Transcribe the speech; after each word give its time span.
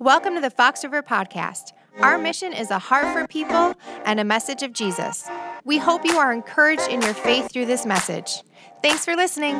Welcome 0.00 0.34
to 0.34 0.40
the 0.42 0.50
Fox 0.50 0.84
River 0.84 1.02
Podcast. 1.02 1.72
Our 2.00 2.18
mission 2.18 2.52
is 2.52 2.70
a 2.70 2.78
heart 2.78 3.06
for 3.14 3.26
people 3.26 3.74
and 4.04 4.20
a 4.20 4.24
message 4.24 4.62
of 4.62 4.74
Jesus. 4.74 5.26
We 5.64 5.78
hope 5.78 6.04
you 6.04 6.18
are 6.18 6.34
encouraged 6.34 6.88
in 6.90 7.00
your 7.00 7.14
faith 7.14 7.50
through 7.50 7.64
this 7.64 7.86
message. 7.86 8.42
Thanks 8.82 9.06
for 9.06 9.16
listening. 9.16 9.56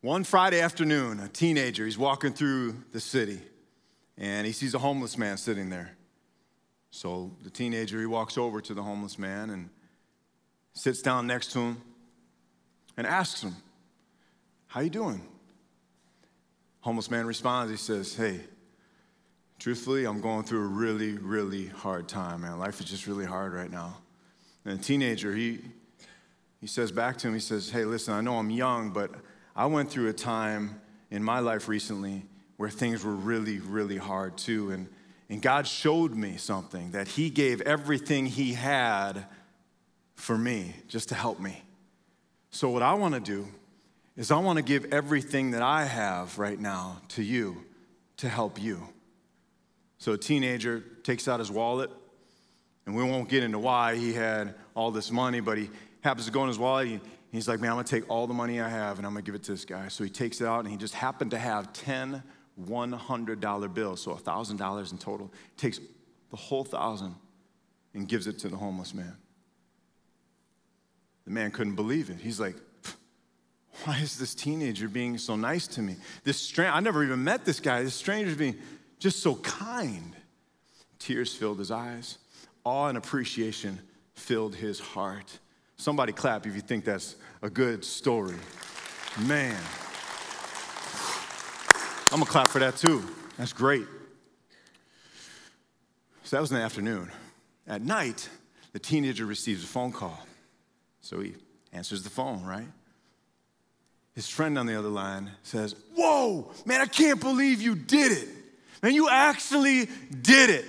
One 0.00 0.24
Friday 0.24 0.60
afternoon, 0.60 1.20
a 1.20 1.28
teenager, 1.28 1.84
he's 1.84 1.96
walking 1.96 2.32
through 2.32 2.82
the 2.90 3.00
city 3.00 3.40
and 4.18 4.44
he 4.44 4.52
sees 4.52 4.74
a 4.74 4.78
homeless 4.78 5.16
man 5.16 5.36
sitting 5.36 5.70
there. 5.70 5.96
So 6.90 7.36
the 7.42 7.50
teenager, 7.50 8.00
he 8.00 8.06
walks 8.06 8.36
over 8.36 8.60
to 8.60 8.74
the 8.74 8.82
homeless 8.82 9.18
man 9.20 9.50
and 9.50 9.70
sits 10.72 11.00
down 11.00 11.28
next 11.28 11.52
to 11.52 11.60
him 11.60 11.82
and 12.96 13.06
asks 13.06 13.42
him, 13.42 13.54
How 14.66 14.80
you 14.80 14.90
doing? 14.90 15.22
Homeless 16.84 17.10
man 17.10 17.24
responds, 17.24 17.70
he 17.70 17.78
says, 17.78 18.14
Hey, 18.14 18.40
truthfully, 19.58 20.04
I'm 20.04 20.20
going 20.20 20.44
through 20.44 20.64
a 20.64 20.68
really, 20.68 21.12
really 21.16 21.68
hard 21.68 22.08
time, 22.08 22.42
man. 22.42 22.58
Life 22.58 22.78
is 22.78 22.84
just 22.84 23.06
really 23.06 23.24
hard 23.24 23.54
right 23.54 23.70
now. 23.70 23.96
And 24.66 24.78
the 24.78 24.84
teenager, 24.84 25.34
he, 25.34 25.60
he 26.60 26.66
says 26.66 26.92
back 26.92 27.16
to 27.18 27.28
him, 27.28 27.32
he 27.32 27.40
says, 27.40 27.70
Hey, 27.70 27.86
listen, 27.86 28.12
I 28.12 28.20
know 28.20 28.36
I'm 28.36 28.50
young, 28.50 28.90
but 28.90 29.12
I 29.56 29.64
went 29.64 29.90
through 29.90 30.10
a 30.10 30.12
time 30.12 30.78
in 31.10 31.24
my 31.24 31.38
life 31.38 31.68
recently 31.68 32.26
where 32.58 32.68
things 32.68 33.02
were 33.02 33.14
really, 33.14 33.60
really 33.60 33.96
hard 33.96 34.36
too. 34.36 34.70
And, 34.70 34.86
and 35.30 35.40
God 35.40 35.66
showed 35.66 36.14
me 36.14 36.36
something 36.36 36.90
that 36.90 37.08
He 37.08 37.30
gave 37.30 37.62
everything 37.62 38.26
He 38.26 38.52
had 38.52 39.24
for 40.16 40.36
me 40.36 40.74
just 40.88 41.08
to 41.08 41.14
help 41.14 41.40
me. 41.40 41.62
So, 42.50 42.68
what 42.68 42.82
I 42.82 42.92
want 42.92 43.14
to 43.14 43.20
do 43.20 43.48
is 44.16 44.30
I 44.30 44.38
want 44.38 44.58
to 44.58 44.62
give 44.62 44.92
everything 44.92 45.52
that 45.52 45.62
I 45.62 45.84
have 45.84 46.38
right 46.38 46.58
now 46.58 47.00
to 47.08 47.22
you 47.22 47.64
to 48.18 48.28
help 48.28 48.60
you. 48.62 48.88
So 49.98 50.12
a 50.12 50.18
teenager 50.18 50.84
takes 51.02 51.28
out 51.28 51.40
his 51.40 51.50
wallet, 51.50 51.90
and 52.86 52.94
we 52.94 53.02
won't 53.02 53.28
get 53.28 53.42
into 53.42 53.58
why 53.58 53.96
he 53.96 54.12
had 54.12 54.54
all 54.74 54.90
this 54.90 55.10
money, 55.10 55.40
but 55.40 55.58
he 55.58 55.70
happens 56.02 56.26
to 56.26 56.32
go 56.32 56.42
in 56.42 56.48
his 56.48 56.58
wallet. 56.58 56.88
He, 56.88 57.00
he's 57.32 57.48
like, 57.48 57.60
Man, 57.60 57.70
I'm 57.70 57.76
gonna 57.76 57.88
take 57.88 58.08
all 58.10 58.26
the 58.26 58.34
money 58.34 58.60
I 58.60 58.68
have 58.68 58.98
and 58.98 59.06
I'm 59.06 59.14
gonna 59.14 59.22
give 59.22 59.34
it 59.34 59.42
to 59.44 59.52
this 59.52 59.64
guy. 59.64 59.88
So 59.88 60.04
he 60.04 60.10
takes 60.10 60.40
it 60.40 60.46
out, 60.46 60.60
and 60.60 60.68
he 60.68 60.76
just 60.76 60.94
happened 60.94 61.30
to 61.32 61.38
have 61.38 61.72
10 61.72 62.22
$100 62.60 63.74
bills, 63.74 64.02
so 64.02 64.14
$1,000 64.14 64.92
in 64.92 64.98
total. 64.98 65.32
He 65.56 65.56
takes 65.56 65.80
the 66.30 66.36
whole 66.36 66.64
thousand 66.64 67.14
and 67.94 68.08
gives 68.08 68.26
it 68.26 68.38
to 68.40 68.48
the 68.48 68.56
homeless 68.56 68.94
man. 68.94 69.16
The 71.24 71.30
man 71.30 71.50
couldn't 71.50 71.74
believe 71.74 72.10
it. 72.10 72.18
He's 72.20 72.38
like, 72.38 72.56
why 73.82 73.98
is 73.98 74.16
this 74.18 74.34
teenager 74.34 74.88
being 74.88 75.18
so 75.18 75.36
nice 75.36 75.66
to 75.66 75.82
me? 75.82 75.96
This 76.22 76.38
stranger, 76.38 76.72
I 76.72 76.80
never 76.80 77.02
even 77.02 77.24
met 77.24 77.44
this 77.44 77.60
guy. 77.60 77.82
This 77.82 77.94
stranger's 77.94 78.36
being 78.36 78.56
just 78.98 79.20
so 79.20 79.34
kind. 79.36 80.14
Tears 80.98 81.34
filled 81.34 81.58
his 81.58 81.70
eyes. 81.70 82.18
Awe 82.64 82.88
and 82.88 82.96
appreciation 82.96 83.80
filled 84.14 84.54
his 84.54 84.78
heart. 84.78 85.38
Somebody 85.76 86.12
clap 86.12 86.46
if 86.46 86.54
you 86.54 86.60
think 86.60 86.84
that's 86.84 87.16
a 87.42 87.50
good 87.50 87.84
story. 87.84 88.36
Man. 89.26 89.60
I'm 92.12 92.20
gonna 92.20 92.30
clap 92.30 92.48
for 92.48 92.60
that 92.60 92.76
too. 92.76 93.02
That's 93.36 93.52
great. 93.52 93.86
So 96.22 96.36
that 96.36 96.40
was 96.40 96.52
in 96.52 96.56
the 96.56 96.62
afternoon. 96.62 97.10
At 97.66 97.82
night, 97.82 98.28
the 98.72 98.78
teenager 98.78 99.26
receives 99.26 99.64
a 99.64 99.66
phone 99.66 99.90
call. 99.92 100.24
So 101.00 101.20
he 101.20 101.34
answers 101.72 102.02
the 102.02 102.10
phone, 102.10 102.44
right? 102.44 102.68
His 104.14 104.28
friend 104.28 104.56
on 104.58 104.66
the 104.66 104.78
other 104.78 104.88
line 104.88 105.30
says, 105.42 105.74
Whoa, 105.94 106.50
man, 106.64 106.80
I 106.80 106.86
can't 106.86 107.20
believe 107.20 107.60
you 107.60 107.74
did 107.74 108.12
it. 108.12 108.28
Man, 108.82 108.94
you 108.94 109.08
actually 109.08 109.88
did 110.22 110.50
it. 110.50 110.64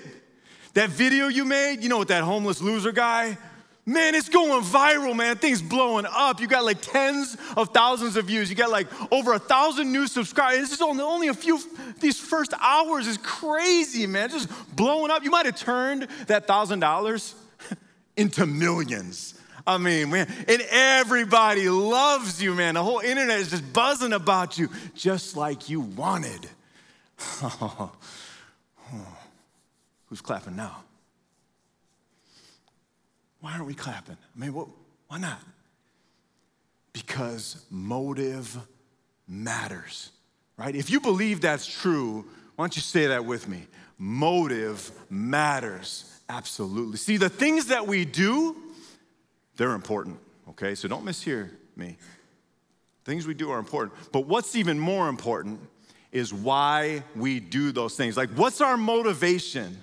That 0.73 0.89
video 0.89 1.27
you 1.27 1.45
made, 1.45 1.81
you 1.81 1.89
know, 1.89 1.99
with 1.99 2.07
that 2.07 2.23
homeless 2.23 2.61
loser 2.61 2.91
guy, 2.91 3.37
man, 3.85 4.15
it's 4.15 4.29
going 4.29 4.63
viral, 4.63 5.15
man. 5.15 5.37
Things 5.37 5.61
blowing 5.61 6.05
up. 6.09 6.41
You 6.41 6.47
got 6.47 6.65
like 6.65 6.81
tens 6.81 7.37
of 7.55 7.69
thousands 7.69 8.17
of 8.17 8.25
views. 8.25 8.49
You 8.49 8.55
got 8.55 8.71
like 8.71 8.87
over 9.11 9.33
a 9.33 9.39
thousand 9.39 9.91
new 9.91 10.07
subscribers. 10.07 10.61
This 10.61 10.73
is 10.73 10.81
only, 10.81 11.03
only 11.03 11.27
a 11.27 11.33
few, 11.33 11.59
these 11.99 12.19
first 12.19 12.53
hours 12.59 13.05
is 13.05 13.17
crazy, 13.17 14.07
man. 14.07 14.29
Just 14.29 14.49
blowing 14.75 15.11
up. 15.11 15.23
You 15.23 15.29
might 15.29 15.45
have 15.45 15.57
turned 15.57 16.07
that 16.27 16.47
thousand 16.47 16.79
dollars 16.79 17.35
into 18.17 18.45
millions. 18.45 19.35
I 19.67 19.77
mean, 19.77 20.11
man, 20.11 20.31
and 20.47 20.61
everybody 20.69 21.69
loves 21.69 22.41
you, 22.41 22.53
man. 22.53 22.75
The 22.75 22.83
whole 22.83 22.99
internet 22.99 23.39
is 23.39 23.49
just 23.49 23.73
buzzing 23.73 24.13
about 24.13 24.57
you, 24.57 24.69
just 24.93 25.35
like 25.35 25.69
you 25.69 25.81
wanted. 25.81 26.47
Who's 30.07 30.21
clapping 30.21 30.55
now? 30.55 30.83
Why 33.39 33.53
aren't 33.53 33.65
we 33.65 33.73
clapping? 33.73 34.17
I 34.35 34.39
mean, 34.39 34.53
what, 34.53 34.67
why 35.07 35.17
not? 35.19 35.39
Because 36.93 37.65
motive 37.69 38.57
matters, 39.27 40.11
right? 40.57 40.75
If 40.75 40.89
you 40.89 40.99
believe 40.99 41.41
that's 41.41 41.65
true, 41.65 42.25
why 42.55 42.63
don't 42.63 42.75
you 42.75 42.81
say 42.81 43.07
that 43.07 43.25
with 43.25 43.47
me? 43.47 43.67
Motive 43.97 44.91
matters. 45.09 46.11
Absolutely. 46.29 46.97
See, 46.97 47.17
the 47.17 47.29
things 47.29 47.67
that 47.67 47.87
we 47.87 48.05
do, 48.05 48.55
they're 49.57 49.73
important, 49.73 50.19
okay? 50.49 50.75
So 50.75 50.87
don't 50.87 51.05
mishear 51.05 51.51
me. 51.75 51.97
Things 53.03 53.27
we 53.27 53.33
do 53.33 53.51
are 53.51 53.59
important. 53.59 53.93
But 54.11 54.21
what's 54.21 54.55
even 54.55 54.79
more 54.79 55.07
important 55.07 55.59
is 56.11 56.33
why 56.33 57.03
we 57.15 57.39
do 57.39 57.71
those 57.71 57.95
things. 57.95 58.17
Like, 58.17 58.29
what's 58.31 58.61
our 58.61 58.77
motivation? 58.77 59.77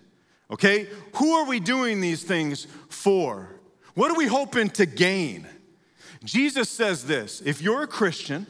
Okay? 0.51 0.89
Who 1.17 1.33
are 1.35 1.47
we 1.47 1.61
doing 1.61 2.01
these 2.01 2.25
things 2.25 2.67
for? 2.89 3.55
What 3.95 4.11
are 4.11 4.17
we 4.17 4.27
hoping 4.27 4.71
to 4.71 4.87
gain? 4.87 5.47
Jesus 6.25 6.69
says 6.69 7.05
this 7.05 7.41
if 7.43 7.61
you're 7.61 7.83
a 7.83 7.87
Christian, 7.87 8.47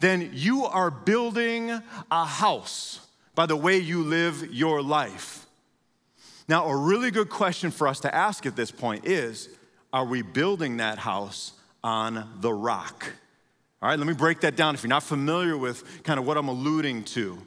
then 0.00 0.30
you 0.32 0.64
are 0.64 0.90
building 0.90 1.70
a 2.10 2.24
house 2.24 3.06
by 3.34 3.46
the 3.46 3.56
way 3.56 3.78
you 3.78 4.02
live 4.02 4.52
your 4.52 4.82
life. 4.82 5.46
Now, 6.48 6.66
a 6.66 6.76
really 6.76 7.10
good 7.10 7.28
question 7.28 7.70
for 7.70 7.86
us 7.86 8.00
to 8.00 8.14
ask 8.14 8.46
at 8.46 8.56
this 8.56 8.70
point 8.70 9.04
is 9.04 9.48
are 9.92 10.04
we 10.04 10.22
building 10.22 10.78
that 10.78 10.98
house 10.98 11.52
on 11.82 12.28
the 12.40 12.52
rock? 12.52 13.06
All 13.80 13.88
right, 13.88 13.98
let 13.98 14.08
me 14.08 14.14
break 14.14 14.40
that 14.40 14.56
down 14.56 14.74
if 14.74 14.82
you're 14.82 14.88
not 14.88 15.02
familiar 15.02 15.56
with 15.56 16.02
kind 16.02 16.18
of 16.18 16.26
what 16.26 16.36
I'm 16.36 16.48
alluding 16.48 17.04
to. 17.04 17.38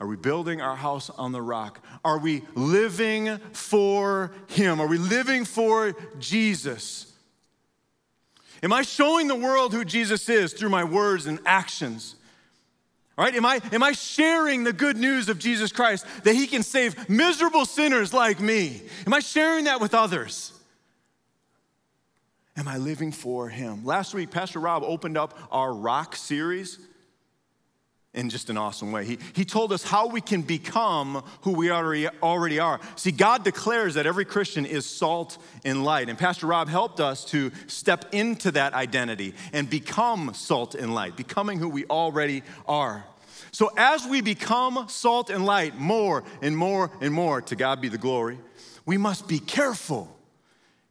Are 0.00 0.06
we 0.06 0.16
building 0.16 0.60
our 0.60 0.76
house 0.76 1.08
on 1.10 1.32
the 1.32 1.40
rock? 1.40 1.82
Are 2.04 2.18
we 2.18 2.42
living 2.54 3.38
for 3.52 4.32
Him? 4.48 4.80
Are 4.80 4.86
we 4.86 4.98
living 4.98 5.44
for 5.44 5.94
Jesus? 6.18 7.12
Am 8.62 8.72
I 8.72 8.82
showing 8.82 9.28
the 9.28 9.34
world 9.34 9.72
who 9.72 9.84
Jesus 9.84 10.28
is 10.28 10.52
through 10.52 10.70
my 10.70 10.84
words 10.84 11.26
and 11.26 11.38
actions? 11.46 12.16
All 13.16 13.24
right, 13.24 13.34
am 13.34 13.46
I, 13.46 13.60
am 13.72 13.82
I 13.82 13.92
sharing 13.92 14.64
the 14.64 14.72
good 14.72 14.98
news 14.98 15.30
of 15.30 15.38
Jesus 15.38 15.72
Christ 15.72 16.06
that 16.24 16.34
He 16.34 16.46
can 16.46 16.62
save 16.62 17.08
miserable 17.08 17.64
sinners 17.64 18.12
like 18.12 18.40
me? 18.40 18.82
Am 19.06 19.14
I 19.14 19.20
sharing 19.20 19.64
that 19.64 19.80
with 19.80 19.94
others? 19.94 20.52
Am 22.56 22.66
I 22.66 22.78
living 22.78 23.12
for 23.12 23.48
Him? 23.48 23.84
Last 23.84 24.14
week, 24.14 24.30
Pastor 24.30 24.60
Rob 24.60 24.82
opened 24.82 25.18
up 25.18 25.38
our 25.50 25.74
Rock 25.74 26.16
series 26.16 26.78
in 28.14 28.30
just 28.30 28.48
an 28.48 28.56
awesome 28.56 28.92
way. 28.92 29.04
He, 29.04 29.18
he 29.34 29.44
told 29.44 29.74
us 29.74 29.82
how 29.82 30.08
we 30.08 30.22
can 30.22 30.40
become 30.40 31.22
who 31.42 31.52
we 31.52 31.70
already, 31.70 32.08
already 32.22 32.58
are. 32.58 32.80
See, 32.96 33.12
God 33.12 33.44
declares 33.44 33.92
that 33.94 34.06
every 34.06 34.24
Christian 34.24 34.64
is 34.64 34.86
salt 34.86 35.36
and 35.66 35.84
light. 35.84 36.08
And 36.08 36.18
Pastor 36.18 36.46
Rob 36.46 36.68
helped 36.68 36.98
us 36.98 37.26
to 37.26 37.52
step 37.66 38.06
into 38.12 38.50
that 38.52 38.72
identity 38.72 39.34
and 39.52 39.68
become 39.68 40.32
salt 40.32 40.74
and 40.74 40.94
light, 40.94 41.14
becoming 41.14 41.58
who 41.58 41.68
we 41.68 41.84
already 41.84 42.42
are. 42.66 43.04
So, 43.52 43.70
as 43.76 44.06
we 44.06 44.22
become 44.22 44.86
salt 44.88 45.28
and 45.28 45.44
light 45.44 45.78
more 45.78 46.24
and 46.40 46.56
more 46.56 46.90
and 47.02 47.12
more, 47.12 47.42
to 47.42 47.56
God 47.56 47.82
be 47.82 47.88
the 47.88 47.98
glory, 47.98 48.38
we 48.86 48.96
must 48.96 49.28
be 49.28 49.38
careful. 49.38 50.14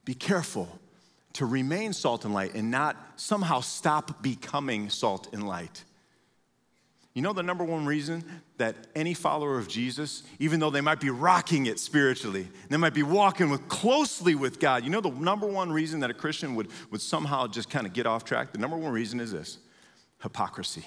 Be 0.04 0.14
careful 0.14 0.70
to 1.36 1.46
remain 1.46 1.94
salt 1.94 2.26
and 2.26 2.34
light 2.34 2.56
and 2.56 2.72
not 2.72 2.96
somehow 3.18 3.60
stop 3.60 4.22
becoming 4.22 4.90
salt 4.90 5.28
and 5.34 5.48
light. 5.48 5.84
You 7.14 7.22
know 7.22 7.34
the 7.34 7.44
number 7.44 7.64
one 7.64 7.86
reason 7.86 8.24
that 8.58 8.76
any 8.96 9.14
follower 9.14 9.58
of 9.58 9.68
Jesus, 9.70 10.24
even 10.40 10.60
though 10.60 10.70
they 10.70 10.82
might 10.82 11.00
be 11.00 11.10
rocking 11.10 11.66
it 11.66 11.80
spiritually, 11.80 12.48
they 12.70 12.78
might 12.78 12.94
be 12.94 13.04
walking 13.04 13.50
with 13.50 13.68
closely 13.70 14.36
with 14.36 14.60
God, 14.60 14.84
you 14.84 14.90
know 14.90 15.02
the 15.02 15.12
number 15.12 15.48
one 15.48 15.72
reason 15.72 16.02
that 16.02 16.10
a 16.10 16.14
Christian 16.14 16.56
would, 16.56 16.68
would 16.92 17.02
somehow 17.02 17.48
just 17.48 17.70
kind 17.70 17.86
of 17.86 17.94
get 17.94 18.06
off 18.06 18.26
track? 18.26 18.52
The 18.52 18.58
number 18.58 18.78
one 18.78 18.92
reason 18.92 19.20
is 19.20 19.32
this 19.32 19.60
hypocrisy. 20.22 20.86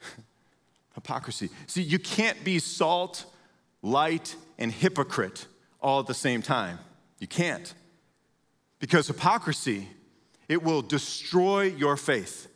hypocrisy. 0.94 1.50
See, 1.66 1.82
you 1.82 1.98
can't 1.98 2.42
be 2.44 2.58
salt, 2.58 3.24
light, 3.80 4.34
and 4.58 4.72
hypocrite 4.72 5.46
all 5.80 6.00
at 6.00 6.06
the 6.06 6.14
same 6.14 6.42
time. 6.42 6.78
You 7.18 7.28
can't. 7.28 7.74
Because 8.82 9.06
hypocrisy, 9.06 9.88
it 10.48 10.60
will 10.60 10.82
destroy 10.82 11.62
your 11.62 11.96
faith. 11.96 12.48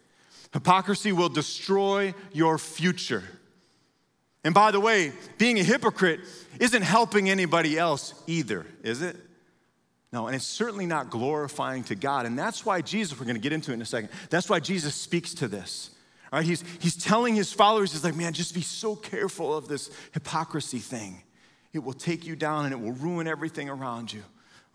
Hypocrisy 0.52 1.12
will 1.12 1.28
destroy 1.28 2.14
your 2.32 2.58
future. 2.58 3.22
And 4.42 4.52
by 4.52 4.72
the 4.72 4.80
way, 4.80 5.12
being 5.38 5.60
a 5.60 5.62
hypocrite 5.62 6.18
isn't 6.58 6.82
helping 6.82 7.30
anybody 7.30 7.78
else 7.78 8.12
either, 8.26 8.66
is 8.82 9.02
it? 9.02 9.16
No, 10.12 10.26
and 10.26 10.34
it's 10.34 10.44
certainly 10.44 10.84
not 10.84 11.10
glorifying 11.10 11.84
to 11.84 11.94
God. 11.94 12.26
And 12.26 12.36
that's 12.36 12.66
why 12.66 12.80
Jesus, 12.80 13.16
we're 13.16 13.32
to 13.32 13.38
get 13.38 13.52
into 13.52 13.70
it 13.70 13.74
in 13.74 13.82
a 13.82 13.86
second, 13.86 14.10
that's 14.28 14.50
why 14.50 14.58
Jesus 14.58 14.96
speaks 14.96 15.32
to 15.34 15.46
this. 15.46 15.90
All 16.32 16.40
right, 16.40 16.46
he's, 16.46 16.64
he's 16.80 16.96
telling 16.96 17.36
his 17.36 17.52
followers, 17.52 17.92
he's 17.92 18.02
like, 18.02 18.16
man, 18.16 18.32
just 18.32 18.52
be 18.52 18.62
so 18.62 18.96
careful 18.96 19.56
of 19.56 19.68
this 19.68 19.92
hypocrisy 20.12 20.80
thing. 20.80 21.22
It 21.72 21.84
will 21.84 21.92
take 21.92 22.26
you 22.26 22.34
down 22.34 22.64
and 22.64 22.74
it 22.74 22.80
will 22.80 22.94
ruin 22.94 23.28
everything 23.28 23.68
around 23.68 24.12
you. 24.12 24.24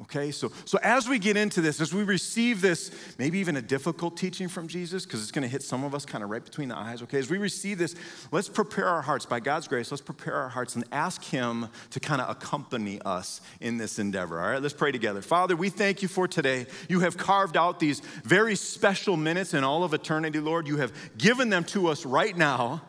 Okay, 0.03 0.31
so, 0.31 0.51
so 0.65 0.79
as 0.81 1.07
we 1.07 1.19
get 1.19 1.37
into 1.37 1.61
this, 1.61 1.79
as 1.79 1.93
we 1.93 2.01
receive 2.03 2.59
this, 2.59 2.89
maybe 3.19 3.37
even 3.37 3.55
a 3.55 3.61
difficult 3.61 4.17
teaching 4.17 4.47
from 4.47 4.67
Jesus, 4.67 5.05
because 5.05 5.21
it's 5.21 5.31
going 5.31 5.43
to 5.43 5.47
hit 5.47 5.61
some 5.61 5.83
of 5.83 5.93
us 5.93 6.05
kind 6.05 6.23
of 6.23 6.31
right 6.31 6.43
between 6.43 6.69
the 6.69 6.77
eyes, 6.77 7.03
okay, 7.03 7.19
as 7.19 7.29
we 7.29 7.37
receive 7.37 7.77
this, 7.77 7.93
let's 8.31 8.49
prepare 8.49 8.87
our 8.87 9.03
hearts, 9.03 9.27
by 9.27 9.39
God's 9.39 9.67
grace, 9.67 9.91
let's 9.91 10.01
prepare 10.01 10.33
our 10.33 10.49
hearts 10.49 10.75
and 10.75 10.85
ask 10.91 11.23
Him 11.23 11.69
to 11.91 11.99
kind 11.99 12.19
of 12.19 12.31
accompany 12.31 12.99
us 13.03 13.41
in 13.59 13.77
this 13.77 13.99
endeavor, 13.99 14.41
all 14.41 14.49
right? 14.49 14.61
Let's 14.61 14.73
pray 14.73 14.91
together. 14.91 15.21
Father, 15.21 15.55
we 15.55 15.69
thank 15.69 16.01
you 16.01 16.07
for 16.07 16.27
today. 16.27 16.65
You 16.89 17.01
have 17.01 17.15
carved 17.15 17.55
out 17.55 17.79
these 17.79 17.99
very 18.23 18.55
special 18.55 19.17
minutes 19.17 19.53
in 19.53 19.63
all 19.63 19.83
of 19.83 19.93
eternity, 19.93 20.39
Lord. 20.39 20.67
You 20.67 20.77
have 20.77 20.93
given 21.15 21.49
them 21.49 21.63
to 21.65 21.87
us 21.87 22.07
right 22.07 22.35
now, 22.35 22.81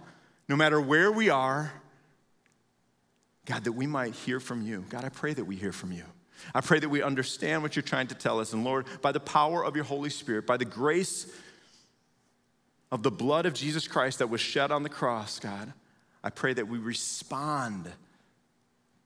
no 0.48 0.56
matter 0.56 0.80
where 0.80 1.12
we 1.12 1.28
are. 1.28 1.74
God, 3.44 3.64
that 3.64 3.72
we 3.72 3.86
might 3.86 4.14
hear 4.14 4.40
from 4.40 4.62
you. 4.62 4.84
God, 4.88 5.04
I 5.04 5.10
pray 5.10 5.34
that 5.34 5.44
we 5.44 5.56
hear 5.56 5.72
from 5.72 5.92
you. 5.92 6.04
I 6.54 6.60
pray 6.60 6.78
that 6.78 6.88
we 6.88 7.02
understand 7.02 7.62
what 7.62 7.76
you're 7.76 7.82
trying 7.82 8.08
to 8.08 8.14
tell 8.14 8.40
us. 8.40 8.52
And 8.52 8.64
Lord, 8.64 8.86
by 9.00 9.12
the 9.12 9.20
power 9.20 9.64
of 9.64 9.76
your 9.76 9.84
Holy 9.84 10.10
Spirit, 10.10 10.46
by 10.46 10.56
the 10.56 10.64
grace 10.64 11.26
of 12.90 13.02
the 13.02 13.10
blood 13.10 13.46
of 13.46 13.54
Jesus 13.54 13.88
Christ 13.88 14.18
that 14.18 14.28
was 14.28 14.40
shed 14.40 14.70
on 14.70 14.82
the 14.82 14.88
cross, 14.88 15.38
God, 15.38 15.72
I 16.22 16.30
pray 16.30 16.52
that 16.54 16.68
we 16.68 16.78
respond 16.78 17.90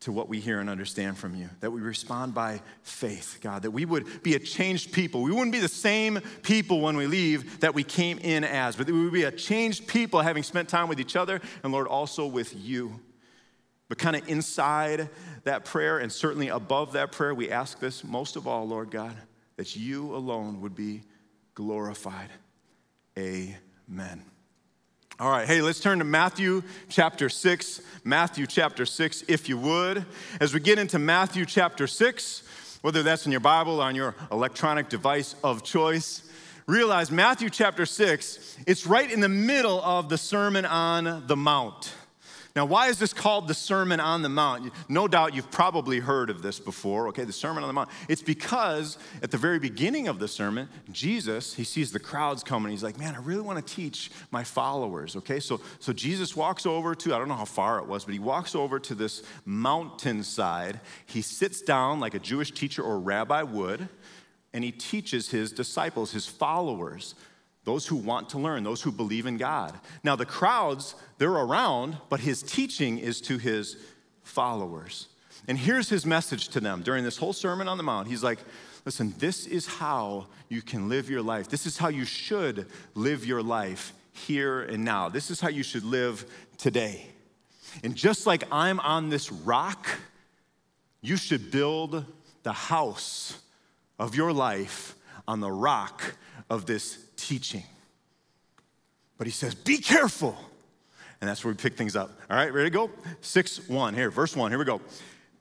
to 0.00 0.12
what 0.12 0.28
we 0.28 0.40
hear 0.40 0.60
and 0.60 0.68
understand 0.68 1.16
from 1.16 1.34
you, 1.34 1.48
that 1.60 1.70
we 1.70 1.80
respond 1.80 2.34
by 2.34 2.60
faith, 2.82 3.38
God, 3.40 3.62
that 3.62 3.70
we 3.70 3.84
would 3.84 4.22
be 4.22 4.34
a 4.34 4.38
changed 4.38 4.92
people. 4.92 5.22
We 5.22 5.32
wouldn't 5.32 5.52
be 5.52 5.58
the 5.58 5.68
same 5.68 6.20
people 6.42 6.80
when 6.80 6.96
we 6.96 7.06
leave 7.06 7.60
that 7.60 7.74
we 7.74 7.82
came 7.82 8.18
in 8.18 8.44
as, 8.44 8.76
but 8.76 8.86
we 8.86 9.04
would 9.04 9.12
be 9.12 9.24
a 9.24 9.32
changed 9.32 9.88
people 9.88 10.20
having 10.20 10.42
spent 10.42 10.68
time 10.68 10.88
with 10.88 11.00
each 11.00 11.16
other 11.16 11.40
and, 11.62 11.72
Lord, 11.72 11.86
also 11.88 12.26
with 12.26 12.54
you. 12.54 13.00
But 13.88 13.98
kind 13.98 14.16
of 14.16 14.28
inside 14.28 15.08
that 15.44 15.64
prayer 15.64 15.98
and 15.98 16.10
certainly 16.10 16.48
above 16.48 16.92
that 16.92 17.12
prayer, 17.12 17.34
we 17.34 17.50
ask 17.50 17.78
this 17.78 18.02
most 18.02 18.36
of 18.36 18.46
all, 18.46 18.66
Lord 18.66 18.90
God, 18.90 19.16
that 19.56 19.76
you 19.76 20.14
alone 20.14 20.60
would 20.60 20.74
be 20.74 21.02
glorified. 21.54 22.30
Amen. 23.18 24.22
All 25.18 25.30
right, 25.30 25.46
hey, 25.46 25.62
let's 25.62 25.80
turn 25.80 25.98
to 26.00 26.04
Matthew 26.04 26.62
chapter 26.90 27.30
6. 27.30 27.80
Matthew 28.04 28.46
chapter 28.46 28.84
6, 28.84 29.24
if 29.28 29.48
you 29.48 29.56
would. 29.56 30.04
As 30.40 30.52
we 30.52 30.60
get 30.60 30.78
into 30.78 30.98
Matthew 30.98 31.46
chapter 31.46 31.86
6, 31.86 32.42
whether 32.82 33.02
that's 33.02 33.24
in 33.24 33.32
your 33.32 33.40
Bible 33.40 33.80
or 33.80 33.84
on 33.84 33.94
your 33.94 34.14
electronic 34.30 34.90
device 34.90 35.34
of 35.42 35.62
choice, 35.62 36.22
realize 36.66 37.10
Matthew 37.10 37.48
chapter 37.48 37.86
6, 37.86 38.58
it's 38.66 38.86
right 38.86 39.10
in 39.10 39.20
the 39.20 39.28
middle 39.28 39.80
of 39.80 40.10
the 40.10 40.18
Sermon 40.18 40.66
on 40.66 41.26
the 41.26 41.36
Mount. 41.36 41.94
Now, 42.56 42.64
why 42.64 42.88
is 42.88 42.98
this 42.98 43.12
called 43.12 43.48
the 43.48 43.54
Sermon 43.54 44.00
on 44.00 44.22
the 44.22 44.30
Mount? 44.30 44.72
No 44.88 45.06
doubt 45.06 45.34
you've 45.34 45.50
probably 45.50 45.98
heard 46.00 46.30
of 46.30 46.40
this 46.40 46.58
before, 46.58 47.08
okay? 47.08 47.24
The 47.24 47.32
Sermon 47.32 47.62
on 47.62 47.68
the 47.68 47.74
Mount. 47.74 47.90
It's 48.08 48.22
because 48.22 48.96
at 49.22 49.30
the 49.30 49.36
very 49.36 49.58
beginning 49.58 50.08
of 50.08 50.18
the 50.18 50.26
sermon, 50.26 50.70
Jesus, 50.90 51.52
he 51.52 51.64
sees 51.64 51.92
the 51.92 52.00
crowds 52.00 52.42
coming. 52.42 52.70
He's 52.72 52.82
like, 52.82 52.98
man, 52.98 53.14
I 53.14 53.18
really 53.18 53.42
want 53.42 53.64
to 53.64 53.74
teach 53.74 54.10
my 54.30 54.42
followers, 54.42 55.16
okay? 55.16 55.38
So, 55.38 55.60
so 55.80 55.92
Jesus 55.92 56.34
walks 56.34 56.64
over 56.64 56.94
to, 56.94 57.14
I 57.14 57.18
don't 57.18 57.28
know 57.28 57.34
how 57.34 57.44
far 57.44 57.78
it 57.78 57.86
was, 57.86 58.06
but 58.06 58.14
he 58.14 58.20
walks 58.20 58.54
over 58.54 58.80
to 58.80 58.94
this 58.94 59.22
mountainside. 59.44 60.80
He 61.04 61.20
sits 61.20 61.60
down 61.60 62.00
like 62.00 62.14
a 62.14 62.18
Jewish 62.18 62.52
teacher 62.52 62.82
or 62.82 62.98
rabbi 62.98 63.42
would, 63.42 63.86
and 64.54 64.64
he 64.64 64.72
teaches 64.72 65.28
his 65.28 65.52
disciples, 65.52 66.12
his 66.12 66.24
followers, 66.24 67.16
those 67.66 67.84
who 67.84 67.96
want 67.96 68.30
to 68.30 68.38
learn, 68.38 68.62
those 68.62 68.80
who 68.80 68.92
believe 68.92 69.26
in 69.26 69.36
God. 69.36 69.74
Now, 70.04 70.14
the 70.14 70.24
crowds, 70.24 70.94
they're 71.18 71.30
around, 71.30 71.98
but 72.08 72.20
his 72.20 72.42
teaching 72.42 72.98
is 72.98 73.20
to 73.22 73.38
his 73.38 73.76
followers. 74.22 75.08
And 75.48 75.58
here's 75.58 75.88
his 75.88 76.06
message 76.06 76.48
to 76.50 76.60
them 76.60 76.82
during 76.82 77.02
this 77.02 77.16
whole 77.16 77.32
Sermon 77.32 77.66
on 77.66 77.76
the 77.76 77.82
Mount. 77.82 78.06
He's 78.06 78.22
like, 78.22 78.38
listen, 78.84 79.14
this 79.18 79.46
is 79.46 79.66
how 79.66 80.28
you 80.48 80.62
can 80.62 80.88
live 80.88 81.10
your 81.10 81.22
life. 81.22 81.48
This 81.48 81.66
is 81.66 81.76
how 81.76 81.88
you 81.88 82.04
should 82.04 82.66
live 82.94 83.26
your 83.26 83.42
life 83.42 83.92
here 84.12 84.62
and 84.62 84.84
now. 84.84 85.08
This 85.08 85.32
is 85.32 85.40
how 85.40 85.48
you 85.48 85.64
should 85.64 85.84
live 85.84 86.24
today. 86.58 87.08
And 87.82 87.96
just 87.96 88.28
like 88.28 88.44
I'm 88.52 88.78
on 88.78 89.08
this 89.08 89.32
rock, 89.32 89.88
you 91.00 91.16
should 91.16 91.50
build 91.50 92.04
the 92.44 92.52
house 92.52 93.40
of 93.98 94.14
your 94.14 94.32
life 94.32 94.94
on 95.26 95.40
the 95.40 95.50
rock 95.50 96.14
of 96.50 96.66
this 96.66 96.98
teaching. 97.16 97.64
But 99.18 99.26
he 99.26 99.32
says, 99.32 99.54
Be 99.54 99.78
careful. 99.78 100.36
And 101.20 101.28
that's 101.30 101.44
where 101.44 101.52
we 101.52 101.56
pick 101.56 101.76
things 101.76 101.96
up. 101.96 102.10
All 102.30 102.36
right, 102.36 102.52
ready 102.52 102.68
to 102.68 102.74
go? 102.74 102.90
6 103.22 103.68
1. 103.68 103.94
Here, 103.94 104.10
verse 104.10 104.36
1. 104.36 104.50
Here 104.50 104.58
we 104.58 104.64
go. 104.64 104.80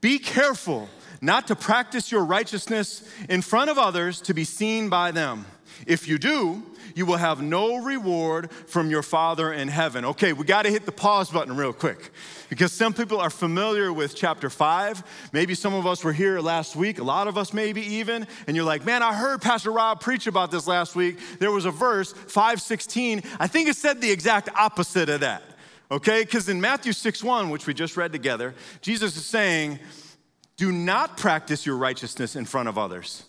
Be 0.02 0.20
careful 0.20 0.90
not 1.22 1.48
to 1.48 1.56
practice 1.56 2.12
your 2.12 2.24
righteousness 2.24 3.08
in 3.30 3.42
front 3.42 3.70
of 3.70 3.78
others 3.78 4.22
to 4.22 4.34
be 4.34 4.44
seen 4.44 4.90
by 4.90 5.12
them. 5.12 5.46
If 5.88 6.08
you 6.08 6.18
do, 6.18 6.64
you 6.96 7.06
will 7.06 7.18
have 7.18 7.42
no 7.42 7.78
reward 7.78 8.50
from 8.52 8.90
your 8.90 9.04
Father 9.04 9.52
in 9.52 9.68
heaven. 9.68 10.06
Okay, 10.06 10.32
we 10.32 10.46
got 10.46 10.62
to 10.62 10.72
hit 10.72 10.86
the 10.86 10.92
pause 10.94 11.30
button 11.30 11.56
real 11.58 11.74
quick 11.74 12.12
because 12.50 12.72
some 12.72 12.94
people 12.94 13.20
are 13.20 13.30
familiar 13.30 13.92
with 13.92 14.16
chapter 14.16 14.50
5. 14.50 15.30
Maybe 15.34 15.56
some 15.56 15.74
of 15.74 15.86
us 15.86 16.04
were 16.04 16.14
here 16.14 16.40
last 16.40 16.76
week, 16.76 17.00
a 17.00 17.04
lot 17.04 17.28
of 17.28 17.38
us 17.38 17.54
maybe 17.54 17.82
even, 17.82 18.26
and 18.48 18.56
you're 18.56 18.66
like, 18.66 18.86
man, 18.86 19.04
I 19.04 19.14
heard 19.14 19.42
Pastor 19.42 19.72
Rob 19.72 20.00
preach 20.00 20.26
about 20.26 20.52
this 20.52 20.68
last 20.68 20.96
week. 20.96 21.20
There 21.40 21.52
was 21.52 21.66
a 21.66 21.72
verse, 21.72 22.14
516. 22.14 23.24
I 23.40 23.48
think 23.48 23.68
it 23.68 23.76
said 23.76 24.00
the 24.00 24.12
exact 24.12 24.50
opposite 24.56 25.10
of 25.10 25.20
that. 25.20 25.44
Okay, 25.92 26.24
because 26.24 26.50
in 26.50 26.60
Matthew 26.60 26.94
6 26.94 27.24
1, 27.24 27.50
which 27.50 27.68
we 27.68 27.74
just 27.74 27.96
read 27.96 28.12
together, 28.12 28.56
Jesus 28.82 29.16
is 29.16 29.26
saying, 29.26 29.80
do 30.58 30.72
not 30.72 31.18
practice 31.18 31.66
your 31.66 31.78
righteousness 31.78 32.36
in 32.36 32.46
front 32.46 32.70
of 32.70 32.78
others 32.78 33.26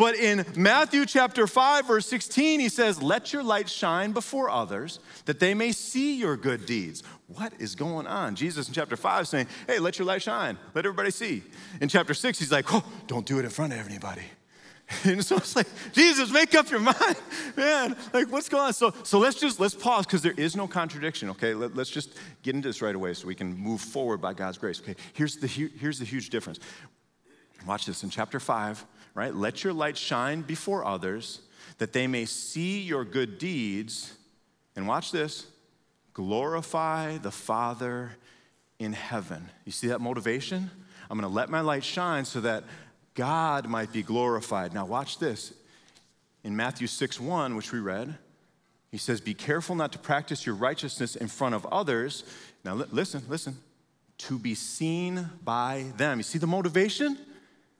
but 0.00 0.14
in 0.14 0.46
Matthew 0.56 1.04
chapter 1.04 1.46
5, 1.46 1.86
verse 1.86 2.06
16, 2.06 2.58
he 2.58 2.70
says, 2.70 3.02
Let 3.02 3.34
your 3.34 3.42
light 3.42 3.68
shine 3.68 4.12
before 4.12 4.48
others 4.48 4.98
that 5.26 5.40
they 5.40 5.52
may 5.52 5.72
see 5.72 6.18
your 6.18 6.38
good 6.38 6.64
deeds. 6.64 7.02
What 7.26 7.52
is 7.58 7.74
going 7.74 8.06
on? 8.06 8.34
Jesus 8.34 8.66
in 8.66 8.72
chapter 8.72 8.96
5 8.96 9.28
saying, 9.28 9.46
Hey, 9.66 9.78
let 9.78 9.98
your 9.98 10.06
light 10.06 10.22
shine. 10.22 10.56
Let 10.74 10.86
everybody 10.86 11.10
see. 11.10 11.42
In 11.82 11.90
chapter 11.90 12.14
6, 12.14 12.38
he's 12.38 12.50
like, 12.50 12.72
Oh, 12.72 12.82
don't 13.08 13.26
do 13.26 13.38
it 13.40 13.44
in 13.44 13.50
front 13.50 13.74
of 13.74 13.86
anybody. 13.86 14.22
And 15.04 15.24
so 15.24 15.36
it's 15.36 15.54
like, 15.54 15.68
Jesus, 15.92 16.32
make 16.32 16.54
up 16.54 16.68
your 16.68 16.80
mind, 16.80 17.16
man. 17.56 17.96
Like, 18.12 18.30
what's 18.30 18.48
going 18.48 18.64
on? 18.64 18.72
So, 18.72 18.92
so 19.04 19.18
let's 19.20 19.38
just 19.38 19.60
let's 19.60 19.74
pause 19.74 20.04
because 20.04 20.20
there 20.20 20.34
is 20.36 20.56
no 20.56 20.66
contradiction. 20.66 21.30
Okay, 21.30 21.54
Let, 21.54 21.78
us 21.78 21.88
just 21.88 22.12
get 22.42 22.56
into 22.56 22.68
this 22.68 22.82
right 22.82 22.94
away 22.94 23.14
so 23.14 23.28
we 23.28 23.36
can 23.36 23.56
move 23.56 23.80
forward 23.80 24.20
by 24.20 24.34
God's 24.34 24.58
grace. 24.58 24.80
Okay, 24.80 24.96
here's 25.12 25.36
the 25.36 25.46
here's 25.46 26.00
the 26.00 26.04
huge 26.04 26.30
difference. 26.30 26.58
Watch 27.66 27.86
this 27.86 28.02
in 28.02 28.10
chapter 28.10 28.40
five 28.40 28.84
right? 29.14 29.34
Let 29.34 29.64
your 29.64 29.72
light 29.72 29.96
shine 29.96 30.42
before 30.42 30.84
others 30.84 31.40
that 31.78 31.92
they 31.92 32.06
may 32.06 32.24
see 32.24 32.80
your 32.80 33.04
good 33.04 33.38
deeds. 33.38 34.14
And 34.76 34.86
watch 34.86 35.12
this 35.12 35.46
glorify 36.12 37.18
the 37.18 37.30
Father 37.30 38.12
in 38.78 38.92
heaven. 38.92 39.48
You 39.64 39.72
see 39.72 39.88
that 39.88 40.00
motivation? 40.00 40.70
I'm 41.08 41.18
going 41.18 41.30
to 41.30 41.34
let 41.34 41.48
my 41.48 41.60
light 41.60 41.84
shine 41.84 42.24
so 42.24 42.40
that 42.40 42.64
God 43.14 43.68
might 43.68 43.92
be 43.92 44.02
glorified. 44.02 44.72
Now, 44.72 44.86
watch 44.86 45.18
this. 45.18 45.52
In 46.42 46.56
Matthew 46.56 46.86
6 46.86 47.20
1, 47.20 47.54
which 47.54 47.72
we 47.72 47.80
read, 47.80 48.16
he 48.90 48.98
says, 48.98 49.20
Be 49.20 49.34
careful 49.34 49.74
not 49.74 49.92
to 49.92 49.98
practice 49.98 50.46
your 50.46 50.54
righteousness 50.54 51.16
in 51.16 51.28
front 51.28 51.54
of 51.54 51.66
others. 51.66 52.24
Now, 52.64 52.74
li- 52.74 52.86
listen, 52.90 53.22
listen. 53.28 53.56
To 54.18 54.38
be 54.38 54.54
seen 54.54 55.30
by 55.44 55.92
them. 55.96 56.18
You 56.18 56.22
see 56.22 56.38
the 56.38 56.46
motivation? 56.46 57.16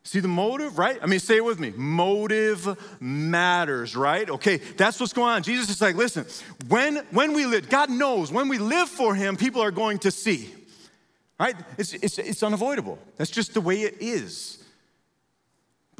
See 0.02 0.20
the 0.20 0.28
motive, 0.28 0.78
right? 0.78 0.98
I 1.02 1.06
mean, 1.06 1.20
say 1.20 1.36
it 1.36 1.44
with 1.44 1.60
me. 1.60 1.72
Motive 1.76 2.98
matters, 3.00 3.94
right? 3.94 4.28
Okay, 4.28 4.56
that's 4.56 4.98
what's 4.98 5.12
going 5.12 5.30
on. 5.30 5.42
Jesus 5.42 5.68
is 5.68 5.82
like, 5.82 5.94
listen, 5.94 6.24
when, 6.68 6.96
when 7.10 7.34
we 7.34 7.44
live, 7.44 7.68
God 7.68 7.90
knows 7.90 8.32
when 8.32 8.48
we 8.48 8.56
live 8.56 8.88
for 8.88 9.14
Him, 9.14 9.36
people 9.36 9.60
are 9.60 9.70
going 9.70 9.98
to 10.00 10.10
see, 10.10 10.54
right? 11.38 11.54
It's, 11.76 11.92
it's, 11.92 12.18
it's 12.18 12.42
unavoidable. 12.42 12.98
That's 13.18 13.30
just 13.30 13.52
the 13.52 13.60
way 13.60 13.82
it 13.82 13.96
is. 14.00 14.59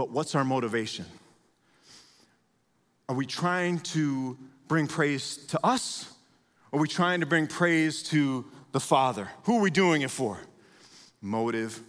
But 0.01 0.09
what's 0.09 0.35
our 0.35 0.45
motivation? 0.45 1.05
Are 3.07 3.15
we 3.15 3.27
trying 3.27 3.81
to 3.81 4.39
bring 4.67 4.87
praise 4.87 5.37
to 5.49 5.61
us? 5.63 6.11
Or 6.73 6.79
are 6.79 6.81
we 6.81 6.89
trying 6.89 7.21
to 7.21 7.27
bring 7.27 7.47
praise 7.47 8.03
to 8.05 8.47
the 8.73 8.81
Father? 8.81 9.29
Who 9.43 9.59
are 9.59 9.61
we 9.61 9.71
doing 9.71 10.01
it 10.01 10.11
for? 10.11 10.41
Motive 11.21 11.83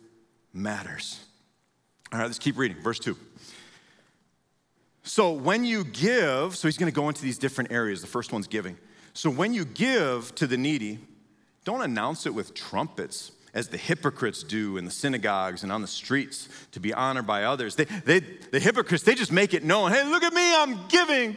matters. 0.51 1.24
All 2.12 2.20
right, 2.20 2.25
let's 2.25 2.38
keep 2.38 2.58
reading. 2.58 2.82
Verse 2.82 3.00
2. 3.00 3.15
So 5.03 5.32
when 5.32 5.63
you 5.63 5.86
give, 5.86 6.58
so 6.58 6.68
he's 6.68 6.77
going 6.77 6.91
to 6.91 6.96
go 6.96 7.08
into 7.08 7.22
these 7.22 7.38
different 7.38 7.72
areas. 7.72 8.01
The 8.01 8.08
first 8.08 8.34
one's 8.34 8.48
giving. 8.48 8.77
So 9.13 9.30
when 9.30 9.53
you 9.53 9.63
give 9.63 10.36
to 10.36 10.48
the 10.48 10.58
needy, 10.58 11.00
don't 11.63 11.82
announce 11.82 12.25
it 12.25 12.34
with 12.34 12.53
trumpets 12.53 13.32
as 13.53 13.67
the 13.67 13.77
hypocrites 13.77 14.43
do 14.43 14.77
in 14.77 14.86
the 14.86 14.91
synagogues 14.91 15.63
and 15.63 15.72
on 15.72 15.81
the 15.81 15.88
streets 15.88 16.48
to 16.72 16.79
be 16.79 16.93
honored 16.93 17.27
by 17.27 17.43
others. 17.43 17.75
They, 17.75 17.86
they, 17.86 18.20
the 18.20 18.60
hypocrites, 18.60 19.03
they 19.03 19.15
just 19.15 19.31
make 19.31 19.53
it 19.53 19.63
known. 19.63 19.91
Hey, 19.91 20.03
look 20.03 20.24
at 20.24 20.34
me, 20.34 20.55
I'm 20.55 20.88
giving. 20.88 21.36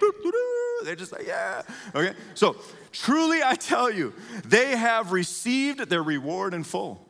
They're 0.85 0.97
just 0.97 1.13
like, 1.13 1.27
yeah. 1.27 1.63
Okay? 1.95 2.15
So 2.35 2.57
truly 2.93 3.43
I 3.43 3.55
tell 3.55 3.91
you, 3.91 4.13
they 4.45 4.77
have 4.77 5.13
received 5.13 5.89
their 5.89 6.03
reward 6.03 6.55
in 6.55 6.63
full. 6.63 7.09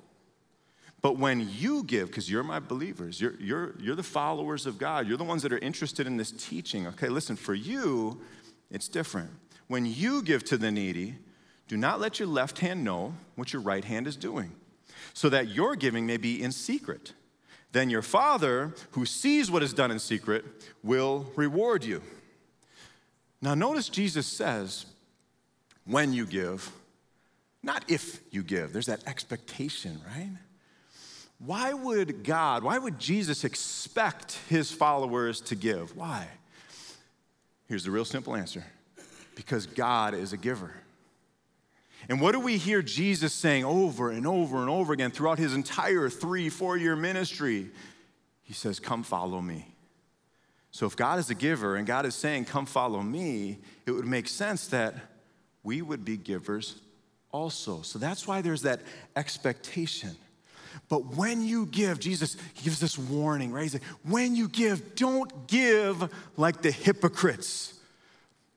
But 1.02 1.18
when 1.18 1.50
you 1.58 1.84
give, 1.84 2.06
because 2.06 2.30
you're 2.30 2.42
my 2.42 2.60
believers, 2.60 3.20
you're, 3.20 3.34
you're, 3.38 3.74
you're 3.78 3.94
the 3.94 4.02
followers 4.02 4.64
of 4.64 4.78
God, 4.78 5.06
you're 5.06 5.18
the 5.18 5.24
ones 5.24 5.42
that 5.42 5.52
are 5.52 5.58
interested 5.58 6.06
in 6.06 6.16
this 6.16 6.30
teaching. 6.30 6.86
Okay, 6.86 7.10
listen, 7.10 7.36
for 7.36 7.52
you, 7.52 8.22
it's 8.70 8.88
different. 8.88 9.28
When 9.66 9.84
you 9.84 10.22
give 10.22 10.44
to 10.44 10.56
the 10.56 10.70
needy, 10.70 11.16
do 11.68 11.76
not 11.76 12.00
let 12.00 12.18
your 12.18 12.28
left 12.28 12.60
hand 12.60 12.84
know 12.84 13.12
what 13.34 13.52
your 13.52 13.60
right 13.60 13.84
hand 13.84 14.06
is 14.06 14.16
doing, 14.16 14.52
so 15.14 15.30
that 15.30 15.48
your 15.48 15.74
giving 15.76 16.06
may 16.06 16.18
be 16.18 16.42
in 16.42 16.52
secret. 16.52 17.14
Then 17.72 17.88
your 17.88 18.02
Father, 18.02 18.74
who 18.90 19.06
sees 19.06 19.50
what 19.50 19.62
is 19.62 19.72
done 19.72 19.90
in 19.90 19.98
secret, 19.98 20.44
will 20.82 21.26
reward 21.34 21.82
you. 21.84 22.02
Now, 23.40 23.54
notice 23.54 23.88
Jesus 23.88 24.26
says, 24.26 24.84
when 25.86 26.12
you 26.12 26.26
give, 26.26 26.70
not 27.62 27.84
if 27.88 28.20
you 28.30 28.42
give. 28.42 28.72
There's 28.72 28.86
that 28.86 29.06
expectation, 29.06 30.00
right? 30.06 30.30
why 31.38 31.72
would 31.72 32.24
God, 32.24 32.62
why 32.62 32.78
would 32.78 32.98
Jesus 32.98 33.44
expect 33.44 34.38
his 34.48 34.70
followers 34.70 35.40
to 35.42 35.54
give? 35.54 35.96
Why? 35.96 36.28
Here's 37.68 37.84
the 37.84 37.90
real 37.90 38.04
simple 38.04 38.34
answer 38.34 38.64
because 39.34 39.66
God 39.66 40.14
is 40.14 40.32
a 40.32 40.36
giver. 40.36 40.72
And 42.08 42.20
what 42.20 42.32
do 42.32 42.40
we 42.40 42.58
hear 42.58 42.82
Jesus 42.82 43.32
saying 43.32 43.64
over 43.64 44.10
and 44.10 44.26
over 44.26 44.58
and 44.58 44.68
over 44.68 44.92
again 44.92 45.10
throughout 45.10 45.38
his 45.38 45.54
entire 45.54 46.08
three, 46.08 46.48
four 46.48 46.76
year 46.76 46.96
ministry? 46.96 47.70
He 48.42 48.52
says, 48.52 48.78
Come 48.78 49.02
follow 49.02 49.40
me. 49.40 49.66
So 50.70 50.86
if 50.86 50.96
God 50.96 51.18
is 51.18 51.30
a 51.30 51.34
giver 51.34 51.76
and 51.76 51.86
God 51.86 52.04
is 52.04 52.14
saying, 52.14 52.46
Come 52.46 52.66
follow 52.66 53.00
me, 53.00 53.58
it 53.86 53.92
would 53.92 54.06
make 54.06 54.28
sense 54.28 54.66
that 54.68 54.94
we 55.62 55.82
would 55.82 56.04
be 56.04 56.16
givers 56.16 56.80
also. 57.32 57.82
So 57.82 57.98
that's 57.98 58.28
why 58.28 58.42
there's 58.42 58.62
that 58.62 58.80
expectation. 59.16 60.16
But 60.88 61.16
when 61.16 61.42
you 61.42 61.66
give, 61.66 61.98
Jesus 61.98 62.36
gives 62.62 62.80
this 62.80 62.98
warning, 62.98 63.52
right? 63.52 63.62
He's 63.62 63.74
like, 63.74 63.82
when 64.02 64.36
you 64.36 64.48
give, 64.48 64.94
don't 64.94 65.46
give 65.46 66.12
like 66.36 66.62
the 66.62 66.70
hypocrites. 66.70 67.73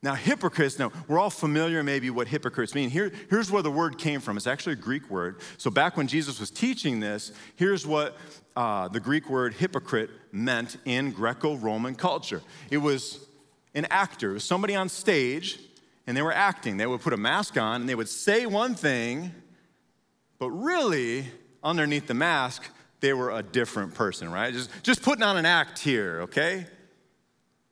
Now, 0.07 0.15
hypocrites, 0.15 0.79
now 0.79 0.93
we're 1.09 1.19
all 1.19 1.29
familiar 1.29 1.83
maybe 1.83 2.09
what 2.09 2.29
hypocrites 2.29 2.73
mean. 2.73 2.89
Here, 2.89 3.11
here's 3.29 3.51
where 3.51 3.61
the 3.61 3.69
word 3.69 3.97
came 3.97 4.21
from. 4.21 4.37
It's 4.37 4.47
actually 4.47 4.71
a 4.71 4.77
Greek 4.77 5.09
word. 5.09 5.41
So, 5.57 5.69
back 5.69 5.97
when 5.97 6.07
Jesus 6.07 6.39
was 6.39 6.49
teaching 6.49 7.01
this, 7.01 7.33
here's 7.57 7.85
what 7.85 8.15
uh, 8.55 8.87
the 8.87 9.01
Greek 9.01 9.29
word 9.29 9.55
hypocrite 9.55 10.09
meant 10.31 10.77
in 10.85 11.11
Greco 11.11 11.57
Roman 11.57 11.93
culture 11.93 12.41
it 12.69 12.77
was 12.77 13.19
an 13.75 13.85
actor, 13.91 14.29
it 14.29 14.35
was 14.35 14.45
somebody 14.45 14.75
on 14.75 14.87
stage, 14.87 15.59
and 16.07 16.15
they 16.15 16.21
were 16.21 16.31
acting. 16.31 16.77
They 16.77 16.87
would 16.87 17.01
put 17.01 17.11
a 17.11 17.17
mask 17.17 17.57
on 17.57 17.81
and 17.81 17.89
they 17.89 17.95
would 17.95 18.07
say 18.07 18.45
one 18.45 18.75
thing, 18.75 19.33
but 20.39 20.51
really, 20.51 21.25
underneath 21.61 22.07
the 22.07 22.13
mask, 22.13 22.63
they 23.01 23.11
were 23.11 23.31
a 23.31 23.43
different 23.43 23.93
person, 23.93 24.31
right? 24.31 24.53
Just, 24.53 24.69
just 24.83 25.01
putting 25.01 25.23
on 25.23 25.35
an 25.35 25.45
act 25.45 25.79
here, 25.79 26.21
okay? 26.21 26.65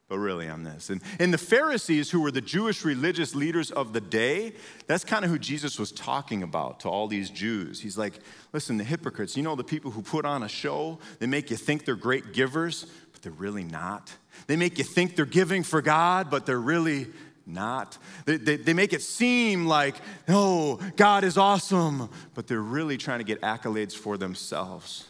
But 0.07 0.19
really, 0.19 0.47
I'm 0.47 0.63
this. 0.63 0.91
And, 0.91 1.01
and 1.19 1.33
the 1.33 1.39
Pharisees, 1.39 2.11
who 2.11 2.21
were 2.21 2.29
the 2.29 2.41
Jewish 2.41 2.85
religious 2.85 3.33
leaders 3.33 3.71
of 3.71 3.91
the 3.91 4.01
day, 4.01 4.53
that's 4.85 5.03
kind 5.03 5.25
of 5.25 5.31
who 5.31 5.39
Jesus 5.39 5.79
was 5.79 5.91
talking 5.91 6.43
about 6.43 6.81
to 6.81 6.89
all 6.89 7.07
these 7.07 7.31
Jews. 7.31 7.81
He's 7.81 7.97
like, 7.97 8.19
listen, 8.53 8.77
the 8.77 8.83
hypocrites, 8.83 9.35
you 9.35 9.41
know, 9.41 9.55
the 9.55 9.63
people 9.63 9.89
who 9.89 10.03
put 10.03 10.23
on 10.23 10.43
a 10.43 10.47
show, 10.47 10.99
they 11.17 11.25
make 11.25 11.49
you 11.49 11.57
think 11.57 11.85
they're 11.85 11.95
great 11.95 12.33
givers, 12.33 12.85
but 13.13 13.23
they're 13.23 13.31
really 13.31 13.63
not. 13.63 14.15
They 14.45 14.55
make 14.55 14.77
you 14.77 14.83
think 14.83 15.15
they're 15.15 15.25
giving 15.25 15.63
for 15.63 15.81
God, 15.81 16.29
but 16.29 16.45
they're 16.45 16.59
really 16.59 17.07
not. 17.47 17.97
They, 18.25 18.37
they, 18.37 18.57
they, 18.57 18.73
make 18.73 18.93
it 18.93 19.01
seem 19.01 19.65
like, 19.65 19.95
oh, 20.27 20.79
God 20.97 21.23
is 21.23 21.37
awesome, 21.37 22.09
but 22.35 22.45
they're 22.45 22.61
really 22.61 22.97
trying 22.97 23.19
to 23.19 23.25
get 23.25 23.41
accolades 23.41 23.93
for 23.93 24.17
themselves. 24.17 25.05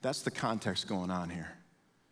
That's 0.00 0.22
the 0.22 0.30
context 0.30 0.88
going 0.88 1.10
on 1.10 1.28
here. 1.28 1.52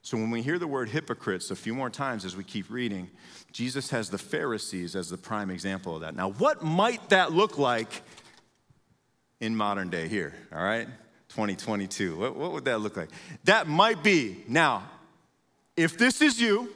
So 0.03 0.17
when 0.17 0.31
we 0.31 0.43
hear 0.43 0.59
the 0.59 0.67
word 0.67 0.89
hypocrites 0.89 1.51
a 1.53 1.57
few 1.57 1.75
more 1.75 1.89
times 1.89 2.25
as 2.25 2.37
we 2.37 2.43
keep 2.43 2.69
reading, 2.69 3.09
Jesus 3.53 3.91
has 3.91 4.11
the 4.11 4.19
Pharisees 4.19 4.97
as 4.97 5.09
the 5.09 5.17
prime 5.17 5.49
example 5.49 5.95
of 5.95 6.01
that. 6.01 6.17
Now, 6.17 6.31
what 6.31 6.63
might 6.63 7.11
that 7.11 7.33
look 7.33 7.57
like 7.57 8.03
in 9.41 9.55
modern 9.57 9.91
day 9.91 10.09
here, 10.09 10.35
all 10.53 10.63
right? 10.63 10.89
2022. 11.29 12.17
What, 12.17 12.37
what 12.37 12.53
would 12.53 12.65
that 12.65 12.81
look 12.81 12.97
like? 12.97 13.11
That 13.45 13.69
might 13.69 14.03
be, 14.03 14.45
now, 14.49 14.91
if 15.77 15.97
this 15.97 16.21
is 16.21 16.41
you, 16.41 16.75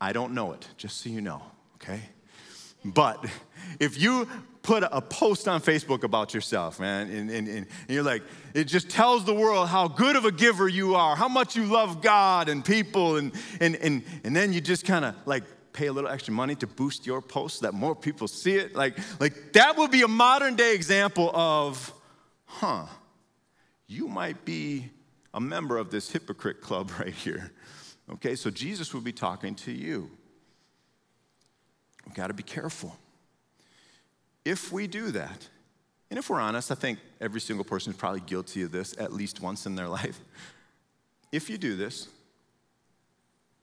I 0.00 0.12
don't 0.12 0.34
know 0.34 0.52
it, 0.52 0.68
just 0.76 1.00
so 1.00 1.08
you 1.10 1.20
know, 1.20 1.42
okay? 1.76 2.00
But 2.84 3.24
if 3.80 4.00
you 4.00 4.28
put 4.68 4.84
a 4.92 5.00
post 5.00 5.48
on 5.48 5.62
Facebook 5.62 6.02
about 6.02 6.34
yourself, 6.34 6.78
man, 6.78 7.10
and, 7.10 7.30
and, 7.30 7.48
and, 7.48 7.66
you're 7.88 8.02
like, 8.02 8.22
it 8.52 8.64
just 8.64 8.90
tells 8.90 9.24
the 9.24 9.32
world 9.32 9.66
how 9.66 9.88
good 9.88 10.14
of 10.14 10.26
a 10.26 10.30
giver 10.30 10.68
you 10.68 10.94
are, 10.94 11.16
how 11.16 11.26
much 11.26 11.56
you 11.56 11.64
love 11.64 12.02
God 12.02 12.50
and 12.50 12.62
people, 12.62 13.16
and, 13.16 13.32
and, 13.62 13.76
and, 13.76 14.02
and 14.24 14.36
then 14.36 14.52
you 14.52 14.60
just 14.60 14.84
kind 14.84 15.06
of 15.06 15.14
like 15.24 15.44
pay 15.72 15.86
a 15.86 15.92
little 15.92 16.10
extra 16.10 16.34
money 16.34 16.54
to 16.54 16.66
boost 16.66 17.06
your 17.06 17.22
post 17.22 17.60
so 17.60 17.66
that 17.66 17.72
more 17.72 17.96
people 17.96 18.28
see 18.28 18.56
it. 18.56 18.76
Like, 18.76 18.98
like 19.18 19.54
that 19.54 19.78
would 19.78 19.90
be 19.90 20.02
a 20.02 20.08
modern 20.08 20.54
day 20.54 20.74
example 20.74 21.30
of, 21.32 21.90
huh, 22.44 22.84
you 23.86 24.06
might 24.06 24.44
be 24.44 24.90
a 25.32 25.40
member 25.40 25.78
of 25.78 25.90
this 25.90 26.10
hypocrite 26.10 26.60
club 26.60 26.92
right 26.98 27.14
here. 27.14 27.52
Okay, 28.12 28.34
so 28.34 28.50
Jesus 28.50 28.92
would 28.92 29.04
be 29.04 29.14
talking 29.14 29.54
to 29.54 29.72
you. 29.72 30.10
We've 32.04 32.14
got 32.14 32.26
to 32.26 32.34
be 32.34 32.42
careful. 32.42 32.98
If 34.48 34.72
we 34.72 34.86
do 34.86 35.10
that, 35.10 35.46
and 36.08 36.18
if 36.18 36.30
we're 36.30 36.40
honest, 36.40 36.72
I 36.72 36.74
think 36.74 37.00
every 37.20 37.38
single 37.38 37.66
person 37.66 37.92
is 37.92 37.98
probably 37.98 38.20
guilty 38.20 38.62
of 38.62 38.72
this 38.72 38.96
at 38.98 39.12
least 39.12 39.42
once 39.42 39.66
in 39.66 39.74
their 39.74 39.88
life. 40.00 40.18
If 41.30 41.50
you 41.50 41.58
do 41.58 41.76
this, 41.76 42.08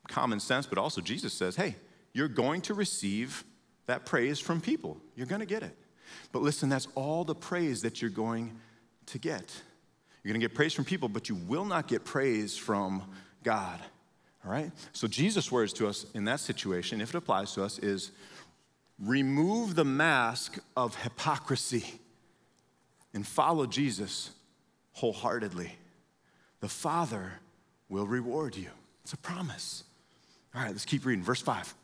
common 0.06 0.38
sense, 0.38 0.64
but 0.64 0.78
also 0.78 1.00
Jesus 1.00 1.32
says, 1.32 1.56
hey, 1.56 1.74
you're 2.12 2.28
going 2.28 2.60
to 2.62 2.74
receive 2.74 3.42
that 3.86 4.06
praise 4.06 4.38
from 4.38 4.60
people. 4.60 4.96
You're 5.16 5.26
going 5.26 5.40
to 5.40 5.46
get 5.46 5.64
it. 5.64 5.76
But 6.30 6.42
listen, 6.42 6.68
that's 6.68 6.86
all 6.94 7.24
the 7.24 7.34
praise 7.34 7.82
that 7.82 8.00
you're 8.00 8.08
going 8.08 8.56
to 9.06 9.18
get. 9.18 9.60
You're 10.22 10.34
going 10.34 10.40
to 10.40 10.46
get 10.46 10.54
praise 10.54 10.72
from 10.72 10.84
people, 10.84 11.08
but 11.08 11.28
you 11.28 11.34
will 11.34 11.64
not 11.64 11.88
get 11.88 12.04
praise 12.04 12.56
from 12.56 13.02
God. 13.42 13.80
All 14.44 14.52
right? 14.52 14.70
So 14.92 15.08
Jesus' 15.08 15.50
words 15.50 15.72
to 15.72 15.88
us 15.88 16.06
in 16.14 16.26
that 16.26 16.38
situation, 16.38 17.00
if 17.00 17.08
it 17.08 17.18
applies 17.18 17.54
to 17.54 17.64
us, 17.64 17.80
is 17.80 18.12
remove 18.98 19.74
the 19.74 19.84
mask 19.84 20.58
of 20.76 20.96
hypocrisy 20.96 22.00
and 23.12 23.26
follow 23.26 23.66
Jesus 23.66 24.30
wholeheartedly. 24.92 25.72
The 26.60 26.68
Father 26.68 27.34
will 27.88 28.06
reward 28.06 28.56
you. 28.56 28.68
It's 29.04 29.12
a 29.12 29.18
promise. 29.18 29.84
All 30.54 30.62
right, 30.62 30.70
let's 30.70 30.84
keep 30.84 31.04
reading. 31.04 31.22
Verse 31.22 31.40
5. 31.42 31.74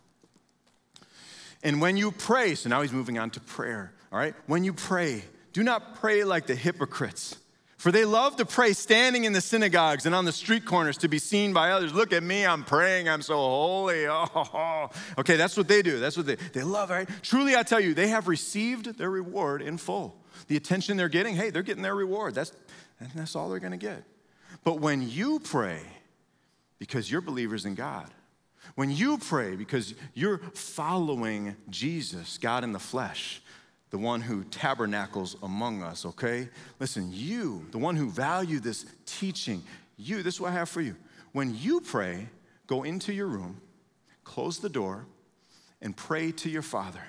And 1.63 1.81
when 1.81 1.97
you 1.97 2.11
pray, 2.11 2.55
so 2.55 2.69
now 2.69 2.83
he's 2.83 2.93
moving 2.93 3.19
on 3.19 3.31
to 3.31 3.41
prayer. 3.41 3.93
All 4.11 4.19
right, 4.19 4.35
when 4.47 4.65
you 4.65 4.73
pray, 4.73 5.23
do 5.53 5.63
not 5.63 5.97
pray 5.97 6.25
like 6.25 6.47
the 6.47 6.55
hypocrites 6.55 7.37
for 7.83 7.91
they 7.91 8.05
love 8.05 8.37
to 8.37 8.47
pray 8.47 8.75
standing 8.75 9.25
in 9.25 9.33
the 9.33 9.41
synagogues 9.41 10.07
and 10.07 10.15
on 10.15 10.25
the 10.25 10.31
street 10.31 10.65
corners 10.65 10.97
to 10.99 11.09
be 11.09 11.19
seen 11.19 11.53
by 11.53 11.73
others. 11.73 11.93
Look 11.93 12.13
at 12.13 12.23
me, 12.23 12.47
I'm 12.47 12.63
praying, 12.63 13.09
I'm 13.09 13.23
so 13.23 13.35
holy. 13.35 14.07
Oh, 14.07 14.89
okay, 15.19 15.35
that's 15.35 15.57
what 15.57 15.67
they 15.67 15.83
do. 15.83 15.99
That's 15.99 16.17
what 16.17 16.27
they, 16.27 16.37
they 16.37 16.63
love, 16.63 16.91
right? 16.91 17.09
Truly, 17.23 17.57
I 17.57 17.65
tell 17.65 17.81
you, 17.81 17.93
they 17.93 18.07
have 18.07 18.29
received 18.29 18.99
their 18.99 19.11
reward 19.11 19.63
in 19.63 19.79
full. 19.79 20.17
The 20.47 20.57
attention 20.57 20.97
they're 20.97 21.09
getting, 21.09 21.35
hey, 21.35 21.51
they're 21.51 21.65
getting 21.65 21.83
their 21.83 21.97
reward. 21.97 22.37
That's, 22.37 22.53
that's 23.17 23.35
all 23.35 23.51
they're 23.51 23.59
gonna 23.59 23.77
get. 23.77 24.05
But 24.63 24.79
when 24.79 25.09
you 25.09 25.41
pray, 25.41 25.81
because 26.79 27.11
you're 27.11 27.21
believers 27.21 27.65
in 27.65 27.75
God, 27.75 28.09
when 28.77 28.93
you 28.93 29.19
pray 29.19 29.57
because 29.57 29.95
you're 30.15 30.39
following 30.55 31.57
Jesus, 31.69 32.39
God 32.39 32.63
in 32.63 32.71
the 32.71 32.79
flesh, 32.79 33.42
the 33.93 33.99
one 33.99 34.23
who 34.23 34.43
tabernacles 34.45 35.37
among 35.43 35.83
us, 35.83 36.07
okay? 36.07 36.49
Listen, 36.81 37.11
you, 37.13 37.67
the 37.73 37.79
one 37.79 37.95
who 37.95 38.09
value 38.09 38.59
this 38.59 38.87
teaching, 39.05 39.63
you, 39.99 40.23
this 40.23 40.37
is 40.37 40.41
what 40.41 40.51
I 40.51 40.55
have 40.55 40.71
for 40.71 40.81
you. 40.81 40.97
When 41.33 41.55
you 41.55 41.83
pray, 41.83 42.29
go 42.67 42.85
into 42.85 43.13
your 43.13 43.27
room, 43.27 43.61
close 44.25 44.59
the 44.59 44.71
door, 44.71 45.05
and 45.83 45.95
pray 45.95 46.33
to 46.33 46.49
your 46.49 46.63
Father 46.63 47.03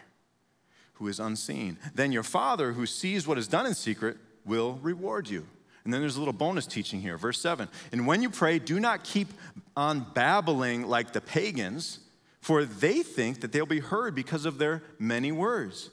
who 0.95 1.07
is 1.07 1.21
unseen. 1.21 1.77
Then 1.95 2.11
your 2.11 2.21
Father 2.21 2.73
who 2.73 2.85
sees 2.85 3.25
what 3.25 3.37
is 3.37 3.47
done 3.47 3.65
in 3.65 3.75
secret 3.75 4.17
will 4.45 4.73
reward 4.81 5.29
you. 5.29 5.47
And 5.85 5.93
then 5.93 6.01
there's 6.01 6.17
a 6.17 6.19
little 6.19 6.33
bonus 6.33 6.67
teaching 6.67 6.99
here, 6.99 7.17
verse 7.17 7.39
7. 7.39 7.69
And 7.93 8.05
when 8.05 8.21
you 8.21 8.29
pray, 8.29 8.59
do 8.59 8.81
not 8.81 9.05
keep 9.05 9.29
on 9.77 10.05
babbling 10.13 10.85
like 10.85 11.13
the 11.13 11.21
pagans, 11.21 11.99
for 12.41 12.65
they 12.65 13.03
think 13.03 13.39
that 13.39 13.53
they'll 13.53 13.65
be 13.65 13.79
heard 13.79 14.13
because 14.13 14.45
of 14.45 14.57
their 14.57 14.83
many 14.99 15.31
words. 15.31 15.89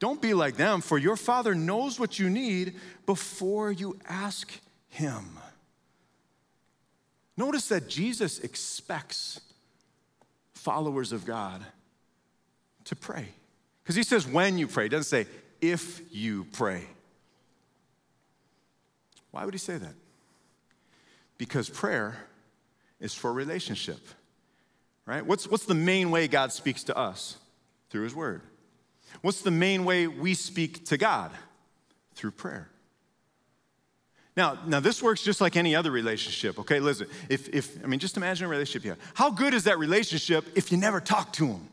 Don't 0.00 0.20
be 0.20 0.34
like 0.34 0.56
them, 0.56 0.80
for 0.80 0.98
your 0.98 1.16
Father 1.16 1.54
knows 1.54 2.00
what 2.00 2.18
you 2.18 2.28
need 2.28 2.74
before 3.06 3.70
you 3.70 3.96
ask 4.08 4.52
Him. 4.88 5.38
Notice 7.36 7.68
that 7.68 7.88
Jesus 7.88 8.40
expects 8.40 9.40
followers 10.52 11.12
of 11.12 11.24
God 11.24 11.64
to 12.84 12.96
pray. 12.96 13.28
Because 13.82 13.94
He 13.94 14.02
says 14.02 14.26
when 14.26 14.58
you 14.58 14.66
pray, 14.66 14.86
He 14.86 14.88
doesn't 14.88 15.04
say 15.04 15.26
if 15.60 16.00
you 16.10 16.46
pray. 16.52 16.86
Why 19.30 19.44
would 19.44 19.54
he 19.54 19.58
say 19.58 19.76
that? 19.76 19.94
Because 21.38 21.68
prayer 21.68 22.16
is 23.00 23.14
for 23.14 23.32
relationship, 23.32 24.00
right? 25.06 25.24
What's, 25.24 25.48
what's 25.48 25.64
the 25.64 25.74
main 25.74 26.10
way 26.10 26.28
God 26.28 26.52
speaks 26.52 26.84
to 26.84 26.96
us? 26.96 27.36
Through 27.90 28.04
his 28.04 28.14
word. 28.14 28.42
What's 29.22 29.42
the 29.42 29.50
main 29.50 29.84
way 29.84 30.06
we 30.06 30.34
speak 30.34 30.86
to 30.86 30.96
God? 30.96 31.30
Through 32.14 32.32
prayer. 32.32 32.68
Now, 34.36 34.58
now 34.66 34.80
this 34.80 35.02
works 35.02 35.22
just 35.22 35.40
like 35.40 35.56
any 35.56 35.74
other 35.74 35.90
relationship, 35.90 36.58
okay? 36.60 36.80
Listen, 36.80 37.08
if, 37.28 37.48
if 37.48 37.82
I 37.82 37.86
mean, 37.86 38.00
just 38.00 38.16
imagine 38.16 38.46
a 38.46 38.48
relationship 38.48 38.84
you 38.84 38.90
have. 38.90 39.00
How 39.14 39.30
good 39.30 39.54
is 39.54 39.64
that 39.64 39.78
relationship 39.78 40.44
if 40.54 40.70
you 40.70 40.78
never 40.78 41.00
talk 41.00 41.32
to 41.34 41.46
him? 41.46 41.68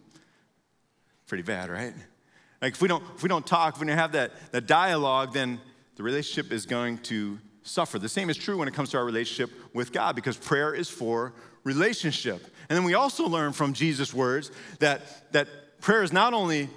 Pretty 1.28 1.44
bad, 1.44 1.70
right? 1.70 1.94
Like 2.62 2.74
if 2.74 2.82
we 2.82 2.88
don't, 2.88 3.04
if 3.16 3.24
we 3.24 3.30
don't 3.30 3.46
talk, 3.46 3.76
if 3.76 3.82
we 3.82 3.88
don't 3.88 3.98
have 3.98 4.14
that, 4.14 4.32
that 4.52 4.66
dialogue, 4.68 5.34
then 5.34 5.60
the 5.96 6.04
relationship 6.04 6.52
is 6.52 6.66
going 6.66 6.98
to 7.00 7.38
suffer. 7.64 8.00
The 8.00 8.10
same 8.10 8.30
is 8.30 8.38
true 8.38 8.58
when 8.58 8.68
it 8.68 8.74
comes 8.74 8.90
to 8.92 8.98
our 8.98 9.06
relationship 9.06 9.52
with 9.74 9.92
God 9.92 10.16
because 10.16 10.38
prayer 10.38 10.74
is 10.74 10.90
for 10.90 11.34
relationship. 11.64 12.44
And 12.70 12.78
then 12.78 12.84
we 12.84 12.96
also 12.96 13.28
learn 13.28 13.54
from 13.54 13.74
Jesus' 13.74 14.14
words 14.14 14.52
that, 14.80 15.32
that 15.34 15.48
prayer 15.82 16.04
is 16.04 16.12
not 16.12 16.34
only 16.34 16.70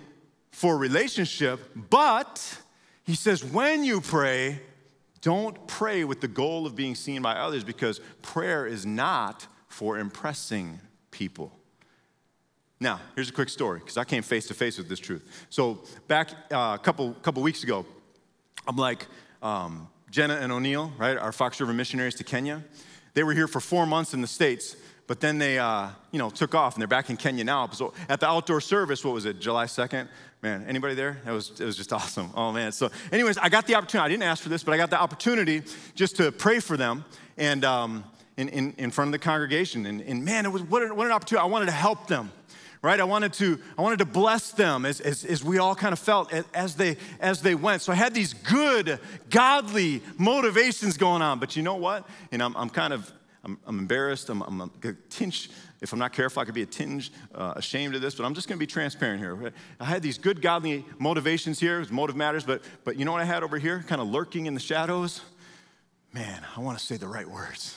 for 0.52 0.76
relationship, 0.76 1.61
but 1.75 2.59
he 3.04 3.14
says, 3.14 3.45
when 3.45 3.85
you 3.85 4.00
pray, 4.00 4.61
don't 5.21 5.66
pray 5.66 6.04
with 6.04 6.21
the 6.21 6.28
goal 6.28 6.66
of 6.66 6.75
being 6.75 6.95
seen 6.95 7.23
by 7.23 7.35
others 7.35 7.64
because 7.64 8.00
prayer 8.23 8.66
is 8.66 8.87
not 8.87 9.47
for 9.69 9.99
impressing 9.99 10.80
people. 11.11 11.52
Now, 12.80 13.00
here's 13.14 13.28
a 13.28 13.33
quick 13.33 13.50
story 13.50 13.80
because 13.80 13.99
I 13.99 14.04
came 14.04 14.23
face 14.23 14.47
to 14.49 14.54
face 14.54 14.78
with 14.78 14.88
this 14.88 14.99
truth. 14.99 15.47
So, 15.50 15.80
back 16.09 16.30
uh, 16.50 16.78
a 16.78 16.80
couple, 16.83 17.12
couple 17.14 17.42
weeks 17.42 17.62
ago, 17.62 17.85
I'm 18.66 18.76
like, 18.76 19.07
um, 19.42 19.88
Jenna 20.11 20.37
and 20.37 20.50
O'Neill, 20.50 20.92
right, 20.99 21.16
our 21.16 21.33
Fox 21.33 21.61
River 21.61 21.73
missionaries 21.73 22.14
to 22.16 22.25
Kenya. 22.25 22.64
They 23.14 23.23
were 23.23 23.35
here 23.35 23.49
for 23.49 23.61
four 23.61 23.87
months 23.87 24.14
in 24.14 24.23
the 24.23 24.26
States, 24.26 24.76
but 25.10 25.18
then 25.18 25.38
they, 25.38 25.58
uh, 25.58 25.88
you 26.12 26.20
know, 26.20 26.30
took 26.30 26.54
off 26.54 26.76
and 26.76 26.80
they're 26.80 26.86
back 26.86 27.10
in 27.10 27.16
Kenya 27.16 27.42
now. 27.42 27.68
So 27.70 27.92
at 28.08 28.20
the 28.20 28.28
outdoor 28.28 28.60
service, 28.60 29.04
what 29.04 29.12
was 29.12 29.24
it, 29.24 29.40
July 29.40 29.64
2nd? 29.64 30.06
Man, 30.40 30.64
anybody 30.68 30.94
there? 30.94 31.20
That 31.24 31.32
was, 31.32 31.50
it 31.60 31.64
was 31.64 31.76
just 31.76 31.92
awesome. 32.00 32.30
Oh, 32.32 32.52
man. 32.52 32.70
So, 32.70 32.92
anyways, 33.10 33.36
I 33.36 33.48
got 33.48 33.66
the 33.66 33.74
opportunity. 33.74 34.04
I 34.04 34.08
didn't 34.08 34.22
ask 34.22 34.40
for 34.40 34.50
this, 34.50 34.62
but 34.62 34.72
I 34.72 34.76
got 34.76 34.88
the 34.88 35.00
opportunity 35.00 35.64
just 35.96 36.14
to 36.18 36.30
pray 36.30 36.60
for 36.60 36.76
them 36.76 37.04
and 37.36 37.64
um, 37.64 38.04
in, 38.36 38.50
in, 38.50 38.72
in 38.78 38.92
front 38.92 39.08
of 39.08 39.12
the 39.12 39.18
congregation. 39.18 39.84
And, 39.84 40.00
and 40.00 40.24
man, 40.24 40.46
it 40.46 40.52
was 40.52 40.62
what 40.62 40.84
an, 40.84 40.94
what 40.94 41.08
an 41.08 41.12
opportunity. 41.12 41.42
I 41.42 41.48
wanted 41.48 41.66
to 41.66 41.72
help 41.72 42.06
them 42.06 42.30
right? 42.82 42.98
I 42.98 43.04
wanted 43.04 43.34
to, 43.34 43.58
I 43.76 43.82
wanted 43.82 43.98
to 43.98 44.06
bless 44.06 44.52
them 44.52 44.86
as, 44.86 45.00
as, 45.00 45.22
as 45.26 45.44
we 45.44 45.58
all 45.58 45.74
kind 45.74 45.92
of 45.92 45.98
felt 45.98 46.32
as 46.54 46.76
they, 46.76 46.96
as 47.20 47.42
they 47.42 47.54
went. 47.54 47.82
So 47.82 47.92
I 47.92 47.94
had 47.94 48.14
these 48.14 48.32
good, 48.32 48.98
godly 49.28 50.02
motivations 50.16 50.96
going 50.96 51.20
on. 51.20 51.40
But 51.40 51.56
you 51.56 51.62
know 51.62 51.76
what? 51.76 52.08
And 52.32 52.42
I'm, 52.42 52.56
I'm 52.56 52.70
kind 52.70 52.94
of, 52.94 53.12
I'm, 53.44 53.59
I'm 53.66 53.78
embarrassed. 53.78 54.28
I'm, 54.28 54.42
I'm 54.42 54.61
a 54.61 54.92
tinge, 55.09 55.50
if 55.80 55.92
I'm 55.92 55.99
not 55.99 56.12
careful, 56.12 56.42
I 56.42 56.44
could 56.44 56.54
be 56.54 56.62
a 56.62 56.66
tinge 56.66 57.11
uh, 57.35 57.54
ashamed 57.56 57.94
of 57.94 58.02
this, 58.02 58.14
but 58.14 58.25
I'm 58.25 58.35
just 58.35 58.49
going 58.49 58.59
to 58.59 58.61
be 58.61 58.66
transparent 58.66 59.20
here. 59.20 59.52
I 59.78 59.85
had 59.85 60.02
these 60.02 60.18
good, 60.18 60.42
godly 60.42 60.85
motivations 60.99 61.59
here. 61.59 61.85
Motive 61.90 62.16
matters, 62.16 62.44
but, 62.44 62.62
but 62.85 62.97
you 62.97 63.04
know 63.04 63.12
what 63.12 63.23
I 63.23 63.25
had 63.25 63.42
over 63.42 63.59
here, 63.59 63.84
kind 63.86 64.00
of 64.00 64.08
lurking 64.08 64.47
in 64.47 64.54
the 64.54 64.60
shadows? 64.60 65.23
Man, 66.12 66.45
I 66.56 66.60
want 66.60 66.78
to 66.78 66.84
say 66.84 66.97
the 66.97 67.08
right 67.08 67.28
words. 67.28 67.76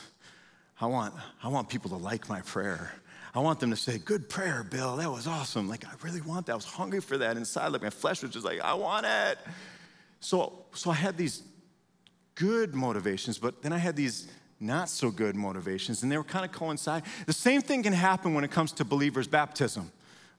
I 0.81 0.87
want, 0.87 1.13
I 1.41 1.47
want 1.47 1.69
people 1.69 1.89
to 1.91 1.97
like 1.97 2.27
my 2.27 2.41
prayer. 2.41 2.93
I 3.35 3.39
want 3.39 3.59
them 3.59 3.69
to 3.69 3.75
say, 3.75 3.97
Good 3.97 4.29
prayer, 4.29 4.63
Bill. 4.63 4.97
That 4.97 5.09
was 5.09 5.27
awesome. 5.27 5.69
Like, 5.69 5.85
I 5.85 5.91
really 6.03 6.21
want 6.21 6.47
that. 6.47 6.51
I 6.53 6.55
was 6.55 6.65
hungry 6.65 6.99
for 6.99 7.17
that 7.17 7.37
inside. 7.37 7.69
Like, 7.69 7.81
my 7.81 7.89
flesh 7.89 8.21
was 8.21 8.31
just 8.31 8.45
like, 8.45 8.59
I 8.59 8.73
want 8.73 9.05
it. 9.05 9.39
So, 10.19 10.65
so 10.73 10.91
I 10.91 10.95
had 10.95 11.17
these 11.17 11.43
good 12.35 12.75
motivations, 12.75 13.37
but 13.37 13.61
then 13.61 13.73
I 13.73 13.77
had 13.77 13.95
these 13.95 14.27
not 14.63 14.89
so 14.89 15.11
good 15.11 15.35
motivations, 15.35 16.03
and 16.03 16.11
they 16.11 16.17
were 16.17 16.23
kind 16.23 16.45
of 16.45 16.51
coincide. 16.51 17.03
The 17.25 17.33
same 17.33 17.61
thing 17.61 17.83
can 17.83 17.93
happen 17.93 18.33
when 18.33 18.43
it 18.43 18.51
comes 18.51 18.71
to 18.73 18.85
believers' 18.85 19.27
baptism. 19.27 19.91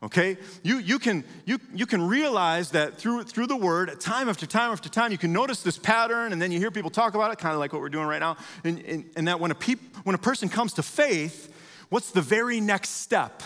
Okay? 0.02 0.36
You, 0.62 0.78
you, 0.78 0.98
can, 0.98 1.24
you, 1.46 1.58
you 1.74 1.86
can 1.86 2.02
realize 2.06 2.72
that 2.72 2.96
through, 2.98 3.24
through 3.24 3.46
the 3.46 3.56
word, 3.56 4.00
time 4.00 4.28
after 4.28 4.46
time 4.46 4.70
after 4.70 4.88
time, 4.88 5.12
you 5.12 5.18
can 5.18 5.32
notice 5.32 5.62
this 5.62 5.78
pattern, 5.78 6.32
and 6.32 6.42
then 6.42 6.52
you 6.52 6.58
hear 6.58 6.70
people 6.70 6.90
talk 6.90 7.14
about 7.14 7.32
it, 7.32 7.38
kind 7.38 7.54
of 7.54 7.60
like 7.60 7.72
what 7.72 7.80
we're 7.80 7.88
doing 7.88 8.06
right 8.06 8.20
now. 8.20 8.36
And, 8.64 8.80
and, 8.80 9.04
and 9.16 9.28
that 9.28 9.40
when 9.40 9.50
a, 9.50 9.54
peop, 9.54 9.80
when 10.04 10.14
a 10.14 10.18
person 10.18 10.48
comes 10.48 10.74
to 10.74 10.82
faith, 10.82 11.52
What's 11.88 12.10
the 12.10 12.22
very 12.22 12.60
next 12.60 12.90
step 12.90 13.40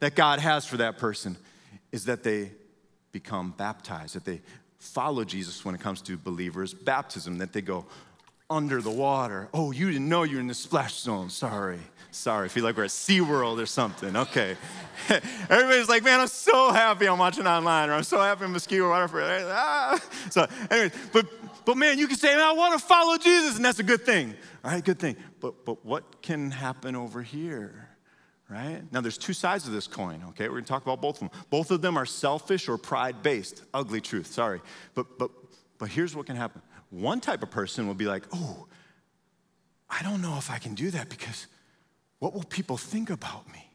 that 0.00 0.16
God 0.16 0.40
has 0.40 0.66
for 0.66 0.76
that 0.78 0.98
person? 0.98 1.36
Is 1.92 2.06
that 2.06 2.22
they 2.22 2.50
become 3.12 3.54
baptized, 3.56 4.16
that 4.16 4.24
they 4.24 4.40
follow 4.78 5.24
Jesus 5.24 5.64
when 5.64 5.74
it 5.76 5.80
comes 5.80 6.02
to 6.02 6.16
believers' 6.16 6.74
baptism, 6.74 7.38
that 7.38 7.52
they 7.52 7.60
go 7.62 7.86
under 8.52 8.82
the 8.82 8.90
water. 8.90 9.48
Oh, 9.54 9.72
you 9.72 9.90
didn't 9.90 10.08
know 10.08 10.22
you're 10.22 10.40
in 10.40 10.46
the 10.46 10.54
splash 10.54 10.94
zone. 11.00 11.30
Sorry. 11.30 11.78
Sorry. 12.10 12.44
I 12.44 12.48
feel 12.48 12.64
like 12.64 12.76
we're 12.76 12.84
at 12.84 12.90
SeaWorld 12.90 13.60
or 13.60 13.66
something. 13.66 14.14
Okay. 14.14 14.56
Everybody's 15.48 15.88
like, 15.88 16.04
man, 16.04 16.20
I'm 16.20 16.28
so 16.28 16.70
happy 16.70 17.08
I'm 17.08 17.18
watching 17.18 17.46
online, 17.46 17.88
or 17.88 17.94
I'm 17.94 18.02
so 18.04 18.20
happy 18.20 18.44
I'm 18.44 18.54
a 18.54 18.58
Muskego 18.58 18.90
Waterford. 18.90 19.24
Ah. 19.48 19.98
So, 20.30 20.46
anyways, 20.70 20.92
but 21.12 21.26
but 21.64 21.76
man, 21.76 21.98
you 21.98 22.06
can 22.08 22.16
say, 22.16 22.34
I 22.34 22.52
want 22.52 22.78
to 22.78 22.84
follow 22.84 23.16
Jesus, 23.16 23.56
and 23.56 23.64
that's 23.64 23.78
a 23.78 23.84
good 23.84 24.04
thing. 24.04 24.34
All 24.64 24.70
right, 24.70 24.84
good 24.84 24.98
thing. 24.98 25.16
But 25.40 25.64
but 25.64 25.84
what 25.84 26.22
can 26.22 26.50
happen 26.50 26.94
over 26.94 27.22
here? 27.22 27.88
right? 28.52 28.82
Now, 28.92 29.00
there's 29.00 29.16
two 29.16 29.32
sides 29.32 29.66
of 29.66 29.72
this 29.72 29.86
coin, 29.86 30.22
okay? 30.30 30.48
We're 30.48 30.56
gonna 30.56 30.66
talk 30.66 30.82
about 30.82 31.00
both 31.00 31.22
of 31.22 31.30
them. 31.30 31.40
Both 31.48 31.70
of 31.70 31.80
them 31.80 31.96
are 31.96 32.04
selfish 32.04 32.68
or 32.68 32.76
pride 32.76 33.22
based. 33.22 33.62
Ugly 33.72 34.02
truth, 34.02 34.26
sorry. 34.26 34.60
But, 34.94 35.18
but, 35.18 35.30
but 35.78 35.88
here's 35.88 36.14
what 36.14 36.26
can 36.26 36.36
happen 36.36 36.60
one 36.92 37.20
type 37.20 37.42
of 37.42 37.50
person 37.50 37.86
will 37.86 37.94
be 37.94 38.06
like, 38.06 38.22
oh, 38.32 38.66
I 39.88 40.02
don't 40.02 40.20
know 40.20 40.36
if 40.36 40.50
I 40.50 40.58
can 40.58 40.74
do 40.74 40.90
that 40.90 41.08
because 41.08 41.46
what 42.18 42.34
will 42.34 42.44
people 42.44 42.76
think 42.76 43.10
about 43.10 43.50
me? 43.50 43.66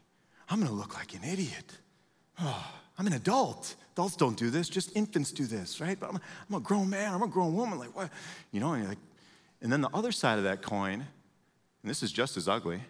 I'm 0.48 0.60
gonna 0.60 0.72
look 0.72 0.94
like 0.94 1.14
an 1.14 1.24
idiot. 1.24 1.78
Oh, 2.40 2.64
I'm 2.96 3.06
an 3.06 3.12
adult. 3.12 3.74
Adults 3.92 4.16
don't 4.16 4.36
do 4.36 4.50
this, 4.50 4.68
just 4.68 4.96
infants 4.96 5.32
do 5.32 5.46
this, 5.46 5.80
right? 5.80 5.98
But 5.98 6.10
I'm, 6.10 6.20
I'm 6.48 6.54
a 6.56 6.60
grown 6.60 6.88
man, 6.88 7.12
I'm 7.12 7.22
a 7.22 7.28
grown 7.28 7.54
woman. 7.54 7.78
Like, 7.78 7.94
what? 7.94 8.10
You 8.52 8.60
know, 8.60 8.72
and, 8.72 8.88
like, 8.88 8.98
and 9.60 9.72
then 9.72 9.80
the 9.80 9.90
other 9.92 10.12
side 10.12 10.38
of 10.38 10.44
that 10.44 10.62
coin, 10.62 10.94
and 10.94 11.90
this 11.90 12.02
is 12.02 12.12
just 12.12 12.36
as 12.36 12.48
ugly, 12.48 12.80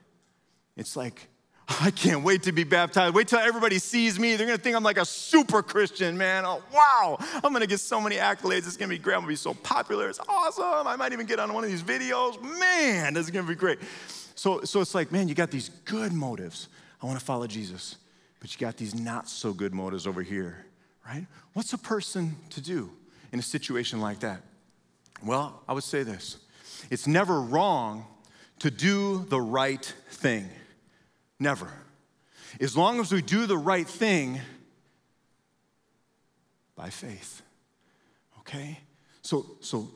it's 0.77 0.95
like, 0.97 1.29
I 1.81 1.90
can't 1.90 2.24
wait 2.24 2.44
to 2.44 2.52
be 2.52 2.64
baptized. 2.64 3.14
Wait 3.14 3.28
till 3.28 3.38
everybody 3.38 3.78
sees 3.78 4.18
me. 4.18 4.37
They're 4.37 4.46
gonna 4.46 4.59
think 4.59 4.74
I'm 4.74 4.83
like 4.83 4.96
a 4.96 5.04
super 5.04 5.62
Christian, 5.62 6.16
man. 6.16 6.44
Oh, 6.46 6.62
wow. 6.72 7.18
I'm 7.44 7.52
gonna 7.52 7.66
get 7.66 7.81
so 7.81 8.00
many 8.00 8.16
accolades. 8.16 8.66
It's 8.66 8.76
gonna 8.76 8.88
be 8.88 8.98
great. 8.98 9.14
I'm 9.14 9.20
gonna 9.20 9.28
be 9.28 9.37
so 9.37 9.54
popular. 9.54 10.09
It's 10.09 10.20
awesome. 10.28 10.87
I 10.87 10.96
might 10.96 11.12
even 11.12 11.26
get 11.26 11.38
on 11.38 11.52
one 11.52 11.64
of 11.64 11.70
these 11.70 11.83
videos. 11.83 12.40
Man, 12.59 13.14
this 13.14 13.24
is 13.24 13.31
gonna 13.31 13.46
be 13.46 13.54
great. 13.54 13.78
So, 14.35 14.62
so 14.62 14.81
it's 14.81 14.94
like, 14.94 15.12
man, 15.12 15.28
you 15.28 15.35
got 15.35 15.50
these 15.50 15.68
good 15.85 16.12
motives. 16.12 16.68
I 17.02 17.07
wanna 17.07 17.20
follow 17.20 17.46
Jesus. 17.46 17.96
But 18.40 18.52
you 18.52 18.66
got 18.66 18.76
these 18.76 18.94
not 18.94 19.28
so 19.28 19.52
good 19.52 19.74
motives 19.74 20.07
over 20.07 20.22
here, 20.22 20.64
right? 21.07 21.26
What's 21.52 21.72
a 21.72 21.78
person 21.78 22.37
to 22.50 22.61
do 22.61 22.90
in 23.33 23.38
a 23.38 23.42
situation 23.42 24.00
like 24.00 24.20
that? 24.20 24.42
Well, 25.24 25.62
I 25.68 25.72
would 25.72 25.85
say 25.85 26.02
this 26.02 26.38
it's 26.90 27.07
never 27.07 27.40
wrong 27.40 28.07
to 28.61 28.70
do 28.70 29.24
the 29.28 29.40
right 29.40 29.85
thing. 30.11 30.48
Never. 31.38 31.70
As 32.61 32.77
long 32.77 33.01
as 33.01 33.12
we 33.12 33.22
do 33.22 33.46
the 33.46 33.59
right 33.59 33.87
thing 33.87 34.40
by 36.74 36.90
faith. 36.90 37.42
Okay? 38.40 38.81
So, 39.22 39.46
so 39.61 39.88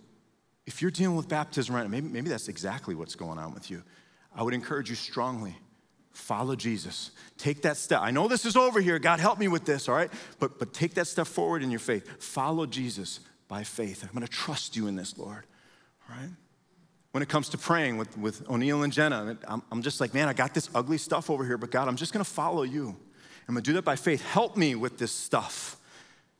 if 0.66 0.82
you're 0.82 0.90
dealing 0.90 1.16
with 1.16 1.28
baptism 1.28 1.74
right 1.74 1.82
now, 1.82 1.88
maybe, 1.88 2.08
maybe 2.08 2.28
that's 2.28 2.48
exactly 2.48 2.94
what's 2.94 3.14
going 3.14 3.38
on 3.38 3.54
with 3.54 3.70
you. 3.70 3.82
I 4.34 4.42
would 4.42 4.54
encourage 4.54 4.90
you 4.90 4.96
strongly 4.96 5.56
follow 6.12 6.54
Jesus. 6.54 7.10
Take 7.38 7.62
that 7.62 7.76
step. 7.76 8.00
I 8.02 8.10
know 8.10 8.28
this 8.28 8.44
is 8.44 8.56
over 8.56 8.80
here. 8.80 8.98
God 8.98 9.18
help 9.18 9.38
me 9.38 9.48
with 9.48 9.64
this, 9.64 9.88
all 9.88 9.94
right? 9.94 10.10
But, 10.38 10.58
but 10.58 10.72
take 10.72 10.94
that 10.94 11.06
step 11.06 11.26
forward 11.26 11.62
in 11.62 11.70
your 11.70 11.80
faith. 11.80 12.22
Follow 12.22 12.66
Jesus 12.66 13.20
by 13.48 13.64
faith. 13.64 14.02
I'm 14.02 14.10
going 14.10 14.26
to 14.26 14.32
trust 14.32 14.76
you 14.76 14.86
in 14.86 14.96
this, 14.96 15.16
Lord, 15.16 15.44
all 16.08 16.16
right? 16.16 16.30
When 17.12 17.22
it 17.22 17.28
comes 17.28 17.50
to 17.50 17.58
praying 17.58 17.98
with, 17.98 18.16
with 18.18 18.48
O'Neill 18.50 18.82
and 18.82 18.92
Jenna. 18.92 19.36
I'm, 19.46 19.62
I'm 19.70 19.82
just 19.82 20.00
like, 20.00 20.14
man, 20.14 20.28
I 20.28 20.32
got 20.32 20.54
this 20.54 20.68
ugly 20.74 20.98
stuff 20.98 21.30
over 21.30 21.44
here, 21.44 21.58
but 21.58 21.70
God, 21.70 21.88
I'm 21.88 21.96
just 21.96 22.12
gonna 22.12 22.24
follow 22.24 22.62
you. 22.62 22.88
I'm 23.48 23.54
gonna 23.54 23.62
do 23.62 23.74
that 23.74 23.82
by 23.82 23.96
faith. 23.96 24.22
Help 24.22 24.56
me 24.56 24.74
with 24.74 24.98
this 24.98 25.12
stuff. 25.12 25.76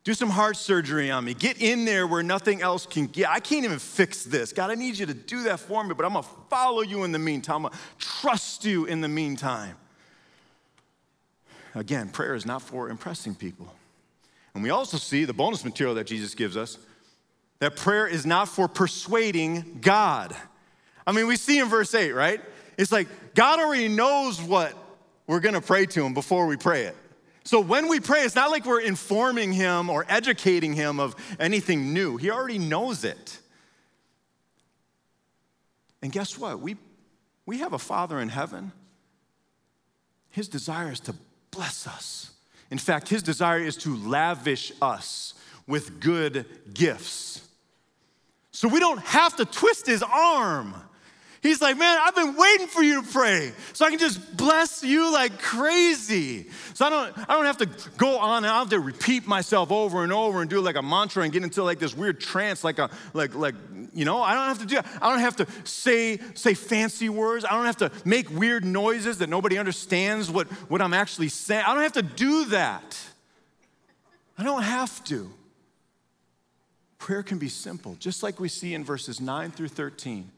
Do 0.03 0.13
some 0.13 0.29
heart 0.29 0.57
surgery 0.57 1.09
on 1.11 1.23
me. 1.23 1.33
Get 1.33 1.61
in 1.61 1.85
there 1.85 2.05
where 2.05 2.23
nothing 2.23 2.61
else 2.61 2.85
can 2.85 3.07
get. 3.07 3.29
I 3.29 3.39
can't 3.39 3.63
even 3.63 3.79
fix 3.79 4.23
this. 4.23 4.51
God, 4.51 4.69
I 4.69 4.75
need 4.75 4.97
you 4.97 5.05
to 5.05 5.13
do 5.13 5.43
that 5.43 5.59
for 5.59 5.83
me, 5.83 5.93
but 5.93 6.05
I'm 6.05 6.13
gonna 6.13 6.27
follow 6.49 6.81
you 6.81 7.03
in 7.03 7.11
the 7.11 7.19
meantime. 7.19 7.65
I'm 7.65 7.71
gonna 7.71 7.77
trust 7.99 8.65
you 8.65 8.85
in 8.85 9.01
the 9.01 9.07
meantime. 9.07 9.77
Again, 11.75 12.09
prayer 12.09 12.35
is 12.35 12.45
not 12.45 12.61
for 12.61 12.89
impressing 12.89 13.35
people. 13.35 13.73
And 14.53 14.61
we 14.61 14.69
also 14.69 14.97
see 14.97 15.25
the 15.25 15.33
bonus 15.33 15.63
material 15.63 15.95
that 15.95 16.05
Jesus 16.05 16.35
gives 16.35 16.57
us 16.57 16.77
that 17.59 17.77
prayer 17.77 18.05
is 18.05 18.25
not 18.25 18.49
for 18.49 18.67
persuading 18.67 19.79
God. 19.79 20.35
I 21.05 21.11
mean, 21.11 21.27
we 21.27 21.35
see 21.35 21.59
in 21.59 21.67
verse 21.67 21.93
8, 21.93 22.11
right? 22.11 22.41
It's 22.77 22.91
like 22.91 23.07
God 23.35 23.59
already 23.59 23.87
knows 23.87 24.41
what 24.41 24.73
we're 25.27 25.39
gonna 25.39 25.61
pray 25.61 25.85
to 25.85 26.03
Him 26.03 26.13
before 26.13 26.47
we 26.47 26.57
pray 26.57 26.83
it. 26.83 26.95
So 27.45 27.59
when 27.59 27.89
we 27.89 27.99
pray, 27.99 28.21
it's 28.21 28.35
not 28.35 28.51
like 28.51 28.65
we're 28.65 28.81
informing 28.81 29.51
him 29.51 29.89
or 29.89 30.05
educating 30.07 30.73
him 30.73 30.99
of 30.99 31.15
anything 31.39 31.93
new. 31.93 32.15
He 32.17 32.31
already 32.31 32.57
knows 32.57 33.03
it. 33.03 33.39
And 36.01 36.11
guess 36.11 36.37
what? 36.37 36.59
We, 36.59 36.77
we 37.45 37.59
have 37.59 37.73
a 37.73 37.79
Father 37.79 38.19
in 38.19 38.29
heaven. 38.29 38.71
His 40.29 40.47
desire 40.47 40.91
is 40.91 41.01
to 41.01 41.15
bless 41.51 41.85
us. 41.85 42.31
In 42.71 42.77
fact, 42.77 43.09
his 43.09 43.21
desire 43.21 43.59
is 43.59 43.75
to 43.77 43.95
lavish 43.95 44.71
us 44.81 45.33
with 45.67 45.99
good 45.99 46.45
gifts. 46.73 47.45
So 48.51 48.67
we 48.67 48.79
don't 48.79 48.99
have 48.99 49.35
to 49.37 49.45
twist 49.45 49.85
his 49.85 50.01
arm. 50.01 50.73
He's 51.43 51.61
like, 51.61 51.77
man, 51.77 51.99
I've 52.01 52.15
been 52.15 52.37
waiting 52.37 52.67
for 52.67 52.81
you 52.81 53.01
to 53.01 53.07
pray 53.07 53.51
so 53.73 53.85
I 53.85 53.89
can 53.89 53.99
just 53.99 54.37
bless 54.37 54.81
you 54.81 55.11
like 55.11 55.39
crazy. 55.39 56.49
So 56.73 56.85
I 56.85 56.89
don't, 56.89 57.29
I 57.29 57.35
don't 57.35 57.43
have 57.43 57.57
to 57.57 57.69
go 57.97 58.17
on 58.17 58.45
and 58.45 58.47
I 58.47 58.59
have 58.59 58.69
to 58.69 58.79
repeat 58.79 59.27
myself 59.27 59.69
over 59.69 60.03
and 60.03 60.13
over 60.13 60.39
and 60.39 60.49
do 60.49 60.61
like 60.61 60.77
a 60.77 60.81
mantra 60.81 61.21
and 61.23 61.33
get 61.33 61.43
into 61.43 61.61
like 61.61 61.79
this 61.79 61.97
weird 61.97 62.21
trance, 62.21 62.63
like 62.63 62.79
a, 62.79 62.89
like, 63.13 63.35
like, 63.35 63.55
you 63.93 64.05
know, 64.05 64.21
I 64.21 64.35
don't 64.35 64.47
have 64.47 64.59
to 64.59 64.65
do 64.65 64.75
that. 64.75 64.87
I 65.01 65.09
don't 65.09 65.19
have 65.19 65.35
to 65.35 65.47
say, 65.65 66.17
say 66.33 66.53
fancy 66.53 67.09
words. 67.09 67.43
I 67.43 67.49
don't 67.49 67.65
have 67.65 67.77
to 67.77 67.91
make 68.05 68.29
weird 68.29 68.63
noises 68.63 69.17
that 69.17 69.27
nobody 69.27 69.57
understands 69.57 70.31
what, 70.31 70.47
what 70.71 70.81
I'm 70.81 70.93
actually 70.93 71.27
saying. 71.27 71.65
I 71.67 71.73
don't 71.73 71.83
have 71.83 71.93
to 71.93 72.03
do 72.03 72.45
that. 72.45 72.97
I 74.37 74.43
don't 74.43 74.63
have 74.63 75.03
to. 75.05 75.29
Prayer 76.99 77.21
can 77.21 77.37
be 77.37 77.49
simple, 77.49 77.97
just 77.99 78.23
like 78.23 78.39
we 78.39 78.47
see 78.47 78.73
in 78.73 78.85
verses 78.85 79.19
9 79.19 79.51
through 79.51 79.67
13. 79.67 80.31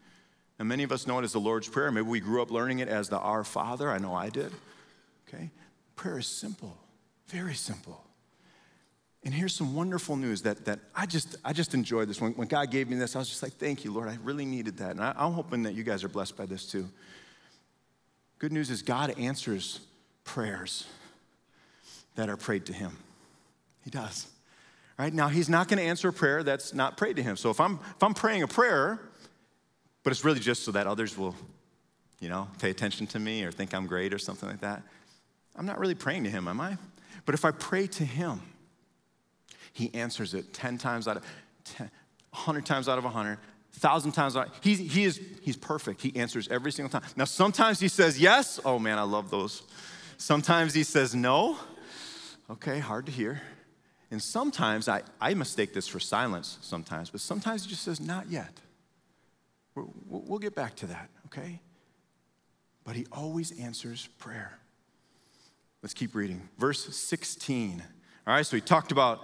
And 0.58 0.68
many 0.68 0.84
of 0.84 0.92
us 0.92 1.06
know 1.06 1.20
it 1.20 1.24
as 1.24 1.34
the 1.34 1.40
Lord's 1.40 1.68
Prayer. 1.68 1.92
Maybe 1.92 2.08
we 2.08 2.20
grew 2.20 2.42
up 2.42 2.50
learning 2.50 2.80
it 2.80 2.88
as 2.88 3.10
the 3.10 3.20
Our 3.20 3.44
Father. 3.44 3.90
I 3.92 3.98
know 3.98 4.14
I 4.14 4.30
did. 4.30 4.54
Okay? 5.28 5.50
Prayer 5.96 6.20
is 6.20 6.28
simple, 6.28 6.78
very 7.28 7.56
simple. 7.56 8.02
And 9.24 9.34
here's 9.34 9.56
some 9.56 9.74
wonderful 9.74 10.16
news 10.16 10.44
that, 10.44 10.66
that 10.66 10.80
I 10.96 11.08
just 11.08 11.36
I 11.44 11.52
just 11.52 11.74
enjoyed 11.74 12.08
this. 12.08 12.22
When, 12.22 12.34
when 12.34 12.48
God 12.48 12.70
gave 12.70 12.88
me 12.88 12.96
this, 12.96 13.16
I 13.16 13.20
was 13.20 13.28
just 13.28 13.42
like, 13.42 13.54
thank 13.54 13.84
you, 13.84 13.92
Lord. 13.92 14.08
I 14.08 14.18
really 14.24 14.46
needed 14.46 14.78
that. 14.78 14.92
And 14.92 15.02
I, 15.02 15.14
I'm 15.18 15.34
hoping 15.34 15.64
that 15.64 15.74
you 15.74 15.84
guys 15.84 16.04
are 16.04 16.10
blessed 16.10 16.38
by 16.38 16.46
this 16.46 16.66
too. 16.66 16.88
Good 18.38 18.52
news 18.52 18.70
is 18.70 18.84
God 18.84 19.18
answers 19.18 19.80
prayers 20.26 20.86
that 22.16 22.30
are 22.30 22.38
prayed 22.38 22.68
to 22.68 22.74
Him. 22.74 22.98
He 23.84 23.90
does. 23.90 24.28
Right? 25.00 25.14
Now, 25.14 25.28
He's 25.28 25.50
not 25.50 25.68
going 25.68 25.80
to 25.80 25.84
answer 25.86 26.10
a 26.10 26.14
prayer 26.14 26.44
that's 26.44 26.76
not 26.76 26.96
prayed 26.96 27.16
to 27.16 27.24
Him. 27.24 27.36
So 27.36 27.50
if 27.50 27.60
I'm 27.60 27.80
if 27.96 28.04
I'm 28.04 28.14
praying 28.14 28.44
a 28.44 28.48
prayer 28.48 29.00
but 30.06 30.12
it's 30.12 30.24
really 30.24 30.40
just 30.40 30.64
so 30.64 30.72
that 30.72 30.86
others 30.86 31.18
will, 31.18 31.36
you 32.20 32.30
know, 32.30 32.48
pay 32.60 32.70
attention 32.70 33.08
to 33.08 33.20
me 33.20 33.44
or 33.44 33.52
think 33.52 33.74
I'm 33.74 33.88
great 33.88 34.14
or 34.14 34.20
something 34.20 34.48
like 34.48 34.62
that. 34.62 34.84
I'm 35.56 35.66
not 35.66 35.80
really 35.80 35.96
praying 35.96 36.26
to 36.26 36.30
him, 36.30 36.48
am 36.48 36.62
I? 36.62 36.78
But 37.26 37.34
if 37.34 37.44
I 37.44 37.50
pray 37.50 37.88
to 37.88 38.06
him, 38.06 38.40
he 39.74 39.92
answers 39.96 40.36
it 40.36 40.54
10 40.54 40.78
times 40.78 41.08
out 41.08 41.18
of 41.18 41.24
10, 41.64 41.90
100 42.30 42.66
times 42.68 42.88
out 42.88 43.00
of 43.00 43.04
100, 43.04 43.30
1,000 43.30 44.12
times 44.12 44.38
out. 44.38 44.50
He, 44.62 44.76
he 44.76 45.06
is, 45.06 45.20
he's 45.42 45.58
perfect. 45.58 46.04
He 46.04 46.16
answers 46.16 46.48
every 46.50 46.72
single 46.72 46.92
time. 46.92 47.10
Now, 47.16 47.26
sometimes 47.26 47.80
he 47.80 47.88
says 47.88 48.20
yes. 48.20 48.60
Oh, 48.64 48.78
man, 48.78 49.00
I 49.00 49.04
love 49.04 49.32
those. 49.32 49.64
Sometimes 50.18 50.76
he 50.76 50.84
says 50.84 51.16
no. 51.16 51.58
Okay, 52.48 52.78
hard 52.78 53.08
to 53.08 53.12
hear. 53.12 53.42
And 54.12 54.22
sometimes 54.22 54.88
I, 54.88 55.02
I 55.20 55.34
mistake 55.34 55.74
this 55.74 55.88
for 55.88 56.00
silence 56.00 56.60
sometimes, 56.62 57.10
but 57.10 57.22
sometimes 57.22 57.64
he 57.64 57.72
just 57.72 57.82
says 57.82 58.00
not 58.00 58.30
yet. 58.30 58.62
We'll 59.76 60.40
get 60.40 60.56
back 60.56 60.76
to 60.78 60.88
that, 60.88 61.10
okay? 61.28 61.62
But 62.84 62.96
he 62.96 63.06
always 63.12 63.60
answers 63.60 64.08
prayer. 64.18 64.58
Let's 65.82 65.94
keep 65.94 66.16
reading. 66.16 66.48
Verse 66.58 66.96
16. 66.96 67.84
All 68.26 68.34
right, 68.34 68.46
so 68.46 68.56
he 68.56 68.62
talked 68.62 68.92
about 68.92 69.24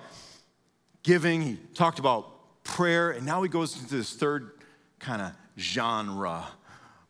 giving, 1.03 1.41
he 1.41 1.57
talked 1.73 1.99
about 1.99 2.63
prayer, 2.63 3.11
and 3.11 3.25
now 3.25 3.41
he 3.41 3.49
goes 3.49 3.79
into 3.81 3.95
this 3.95 4.13
third 4.13 4.51
kind 4.99 5.21
of 5.21 5.31
genre 5.57 6.45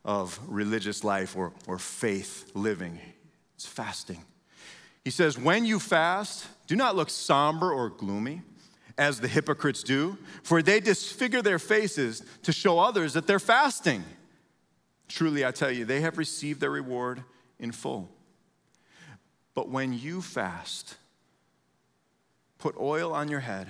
of 0.04 0.38
religious 0.46 1.04
life 1.04 1.36
or, 1.36 1.52
or 1.66 1.78
faith 1.78 2.50
living. 2.54 2.98
It's 3.54 3.66
fasting. 3.66 4.24
He 5.04 5.10
says, 5.10 5.38
When 5.38 5.64
you 5.64 5.78
fast, 5.78 6.46
do 6.66 6.76
not 6.76 6.96
look 6.96 7.10
somber 7.10 7.72
or 7.72 7.90
gloomy 7.90 8.42
as 8.98 9.20
the 9.20 9.28
hypocrites 9.28 9.82
do, 9.82 10.18
for 10.42 10.62
they 10.62 10.80
disfigure 10.80 11.42
their 11.42 11.58
faces 11.58 12.22
to 12.42 12.52
show 12.52 12.78
others 12.78 13.14
that 13.14 13.26
they're 13.26 13.38
fasting. 13.38 14.04
Truly, 15.08 15.44
I 15.44 15.50
tell 15.50 15.70
you, 15.70 15.84
they 15.84 16.00
have 16.00 16.18
received 16.18 16.60
their 16.60 16.70
reward 16.70 17.22
in 17.58 17.72
full. 17.72 18.08
But 19.54 19.68
when 19.68 19.92
you 19.92 20.22
fast, 20.22 20.96
put 22.58 22.76
oil 22.78 23.12
on 23.12 23.28
your 23.28 23.40
head 23.40 23.68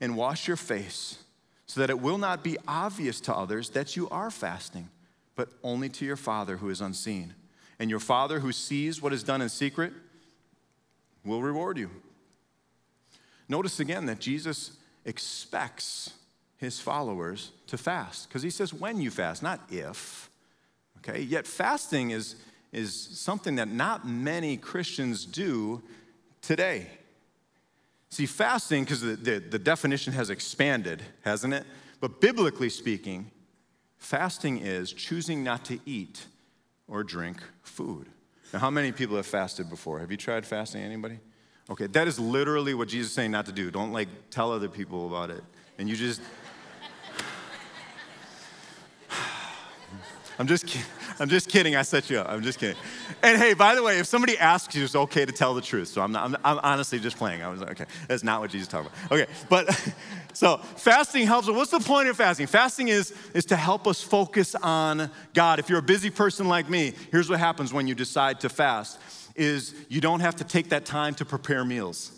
and 0.00 0.16
wash 0.16 0.48
your 0.48 0.56
face 0.56 1.18
so 1.66 1.80
that 1.80 1.90
it 1.90 2.00
will 2.00 2.18
not 2.18 2.42
be 2.42 2.56
obvious 2.66 3.20
to 3.20 3.34
others 3.34 3.70
that 3.70 3.96
you 3.96 4.08
are 4.08 4.30
fasting, 4.30 4.88
but 5.36 5.50
only 5.62 5.88
to 5.90 6.04
your 6.04 6.16
Father 6.16 6.56
who 6.56 6.70
is 6.70 6.80
unseen. 6.80 7.34
And 7.78 7.90
your 7.90 8.00
Father 8.00 8.40
who 8.40 8.52
sees 8.52 9.02
what 9.02 9.12
is 9.12 9.22
done 9.22 9.42
in 9.42 9.48
secret 9.48 9.92
will 11.24 11.42
reward 11.42 11.76
you. 11.76 11.90
Notice 13.48 13.80
again 13.80 14.06
that 14.06 14.18
Jesus 14.18 14.72
expects 15.04 16.12
his 16.58 16.80
followers 16.80 17.52
to 17.68 17.78
fast 17.78 18.28
because 18.28 18.42
he 18.42 18.50
says 18.50 18.74
when 18.74 19.00
you 19.00 19.10
fast, 19.10 19.42
not 19.42 19.60
if. 19.70 20.28
Okay? 20.98 21.20
Yet 21.20 21.46
fasting 21.46 22.10
is, 22.10 22.36
is 22.72 22.94
something 22.94 23.56
that 23.56 23.68
not 23.68 24.06
many 24.06 24.56
Christians 24.56 25.24
do 25.24 25.82
today. 26.42 26.88
See, 28.10 28.26
fasting, 28.26 28.84
because 28.84 29.00
the, 29.00 29.16
the, 29.16 29.38
the, 29.38 29.58
definition 29.58 30.14
has 30.14 30.30
expanded, 30.30 31.02
hasn't 31.22 31.52
it? 31.52 31.64
But 32.00 32.20
biblically 32.20 32.70
speaking, 32.70 33.30
fasting 33.98 34.58
is 34.58 34.92
choosing 34.92 35.44
not 35.44 35.64
to 35.66 35.78
eat 35.84 36.24
or 36.86 37.04
drink 37.04 37.42
food. 37.62 38.06
Now, 38.52 38.60
how 38.60 38.70
many 38.70 38.92
people 38.92 39.16
have 39.16 39.26
fasted 39.26 39.68
before? 39.68 39.98
Have 40.00 40.10
you 40.10 40.16
tried 40.16 40.46
fasting? 40.46 40.80
Anybody? 40.82 41.18
Okay, 41.70 41.86
that 41.88 42.08
is 42.08 42.18
literally 42.18 42.72
what 42.72 42.88
Jesus 42.88 43.08
is 43.08 43.14
saying 43.14 43.30
not 43.30 43.46
to 43.46 43.52
do. 43.52 43.70
Don't 43.70 43.92
like 43.92 44.08
tell 44.30 44.50
other 44.52 44.68
people 44.68 45.06
about 45.06 45.30
it. 45.30 45.44
And 45.78 45.88
you 45.88 45.96
just. 45.96 46.22
I'm 50.38 50.46
just 50.46 50.66
kidding. 50.66 50.86
I'm 51.20 51.28
just 51.28 51.48
kidding. 51.50 51.76
I 51.76 51.82
set 51.82 52.08
you 52.08 52.20
up. 52.20 52.28
I'm 52.30 52.42
just 52.42 52.58
kidding. 52.58 52.76
And 53.22 53.36
hey, 53.36 53.52
by 53.52 53.74
the 53.74 53.82
way, 53.82 53.98
if 53.98 54.06
somebody 54.06 54.38
asks 54.38 54.74
you, 54.74 54.84
it's 54.84 54.94
okay 54.94 55.26
to 55.26 55.32
tell 55.32 55.52
the 55.52 55.60
truth. 55.60 55.88
So 55.88 56.00
I'm, 56.00 56.12
not, 56.12 56.24
I'm, 56.24 56.36
I'm 56.44 56.60
honestly 56.62 57.00
just 57.00 57.18
playing. 57.18 57.42
I 57.42 57.48
was 57.48 57.60
like, 57.60 57.72
okay, 57.72 57.86
that's 58.06 58.22
not 58.22 58.40
what 58.40 58.50
Jesus 58.50 58.68
talking 58.68 58.88
about. 58.88 59.12
Okay, 59.12 59.30
but 59.48 59.92
so 60.32 60.58
fasting 60.76 61.26
helps. 61.26 61.48
What's 61.48 61.72
the 61.72 61.80
point 61.80 62.08
of 62.08 62.16
fasting? 62.16 62.46
Fasting 62.46 62.86
is, 62.88 63.12
is 63.34 63.44
to 63.46 63.56
help 63.56 63.88
us 63.88 64.00
focus 64.00 64.54
on 64.54 65.10
God. 65.34 65.58
If 65.58 65.68
you're 65.68 65.80
a 65.80 65.82
busy 65.82 66.08
person 66.08 66.48
like 66.48 66.70
me, 66.70 66.94
here's 67.10 67.28
what 67.28 67.40
happens 67.40 67.72
when 67.72 67.88
you 67.88 67.96
decide 67.96 68.40
to 68.40 68.48
fast 68.48 69.00
is 69.38 69.74
you 69.88 70.00
don't 70.00 70.20
have 70.20 70.36
to 70.36 70.44
take 70.44 70.70
that 70.70 70.84
time 70.84 71.14
to 71.14 71.24
prepare 71.24 71.64
meals. 71.64 72.12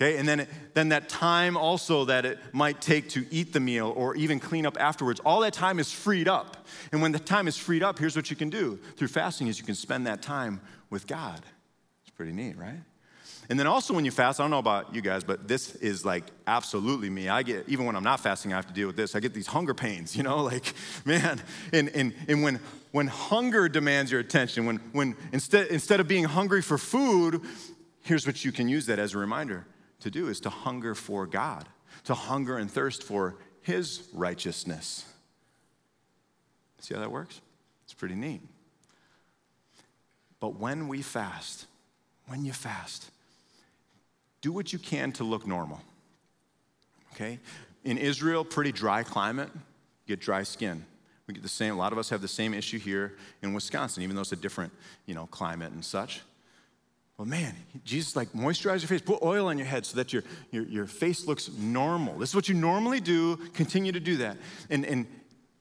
Okay, 0.00 0.16
and 0.16 0.28
then, 0.28 0.46
then 0.74 0.90
that 0.90 1.08
time 1.08 1.56
also 1.56 2.04
that 2.04 2.24
it 2.24 2.38
might 2.52 2.80
take 2.80 3.08
to 3.10 3.26
eat 3.32 3.52
the 3.52 3.58
meal 3.58 3.92
or 3.96 4.14
even 4.14 4.38
clean 4.38 4.64
up 4.64 4.76
afterwards, 4.78 5.18
all 5.20 5.40
that 5.40 5.52
time 5.52 5.80
is 5.80 5.90
freed 5.90 6.28
up. 6.28 6.68
And 6.92 7.02
when 7.02 7.10
the 7.10 7.18
time 7.18 7.48
is 7.48 7.56
freed 7.56 7.82
up, 7.82 7.98
here's 7.98 8.14
what 8.14 8.30
you 8.30 8.36
can 8.36 8.48
do 8.48 8.78
through 8.96 9.08
fasting 9.08 9.48
is 9.48 9.58
you 9.58 9.64
can 9.64 9.74
spend 9.74 10.06
that 10.06 10.22
time 10.22 10.60
with 10.88 11.08
God. 11.08 11.40
It's 12.02 12.14
pretty 12.14 12.30
neat, 12.30 12.56
right? 12.56 12.78
And 13.50 13.58
then 13.58 13.66
also 13.66 13.94
when 13.94 14.04
you 14.04 14.10
fast, 14.10 14.40
I 14.40 14.42
don't 14.42 14.50
know 14.50 14.58
about 14.58 14.94
you 14.94 15.00
guys, 15.00 15.24
but 15.24 15.48
this 15.48 15.74
is 15.76 16.04
like 16.04 16.24
absolutely 16.46 17.08
me. 17.08 17.30
I 17.30 17.42
get, 17.42 17.66
even 17.66 17.86
when 17.86 17.96
I'm 17.96 18.04
not 18.04 18.20
fasting, 18.20 18.52
I 18.52 18.56
have 18.56 18.66
to 18.66 18.74
deal 18.74 18.86
with 18.86 18.96
this. 18.96 19.14
I 19.14 19.20
get 19.20 19.32
these 19.32 19.46
hunger 19.46 19.72
pains, 19.72 20.14
you 20.14 20.22
know, 20.22 20.42
like, 20.42 20.74
man. 21.04 21.40
And, 21.72 21.88
and, 21.90 22.14
and 22.28 22.42
when, 22.42 22.60
when 22.92 23.06
hunger 23.06 23.68
demands 23.68 24.12
your 24.12 24.20
attention, 24.20 24.66
when, 24.66 24.76
when 24.92 25.16
instead, 25.32 25.68
instead 25.68 25.98
of 25.98 26.06
being 26.06 26.24
hungry 26.24 26.60
for 26.60 26.76
food, 26.76 27.40
here's 28.02 28.26
what 28.26 28.44
you 28.44 28.52
can 28.52 28.68
use 28.68 28.86
that 28.86 28.98
as 28.98 29.14
a 29.14 29.18
reminder 29.18 29.66
to 30.00 30.10
do 30.10 30.28
is 30.28 30.40
to 30.40 30.50
hunger 30.50 30.94
for 30.94 31.26
God, 31.26 31.66
to 32.04 32.14
hunger 32.14 32.58
and 32.58 32.70
thirst 32.70 33.02
for 33.02 33.36
His 33.62 34.08
righteousness. 34.12 35.06
See 36.80 36.94
how 36.94 37.00
that 37.00 37.10
works? 37.10 37.40
It's 37.84 37.94
pretty 37.94 38.14
neat. 38.14 38.42
But 40.38 40.56
when 40.60 40.86
we 40.86 41.02
fast, 41.02 41.66
when 42.26 42.44
you 42.44 42.52
fast, 42.52 43.10
do 44.40 44.52
what 44.52 44.72
you 44.72 44.78
can 44.78 45.12
to 45.12 45.24
look 45.24 45.46
normal. 45.46 45.80
Okay? 47.14 47.38
In 47.84 47.98
Israel, 47.98 48.44
pretty 48.44 48.72
dry 48.72 49.02
climate, 49.02 49.50
get 50.06 50.20
dry 50.20 50.42
skin. 50.42 50.84
We 51.26 51.34
get 51.34 51.42
the 51.42 51.48
same, 51.48 51.74
a 51.74 51.76
lot 51.76 51.92
of 51.92 51.98
us 51.98 52.08
have 52.10 52.22
the 52.22 52.28
same 52.28 52.54
issue 52.54 52.78
here 52.78 53.14
in 53.42 53.52
Wisconsin, 53.52 54.02
even 54.02 54.16
though 54.16 54.22
it's 54.22 54.32
a 54.32 54.36
different, 54.36 54.72
you 55.06 55.14
know, 55.14 55.26
climate 55.26 55.72
and 55.72 55.84
such. 55.84 56.22
Well, 57.18 57.26
man, 57.26 57.54
Jesus 57.84 58.14
like 58.14 58.32
moisturize 58.32 58.80
your 58.80 58.88
face, 58.88 59.02
put 59.02 59.22
oil 59.22 59.48
on 59.48 59.58
your 59.58 59.66
head 59.66 59.84
so 59.84 59.96
that 59.96 60.12
your, 60.12 60.22
your, 60.52 60.64
your 60.64 60.86
face 60.86 61.26
looks 61.26 61.50
normal. 61.58 62.16
This 62.16 62.30
is 62.30 62.34
what 62.34 62.48
you 62.48 62.54
normally 62.54 63.00
do. 63.00 63.36
Continue 63.54 63.92
to 63.92 64.00
do 64.00 64.18
that. 64.18 64.36
And, 64.70 64.86
and, 64.86 65.06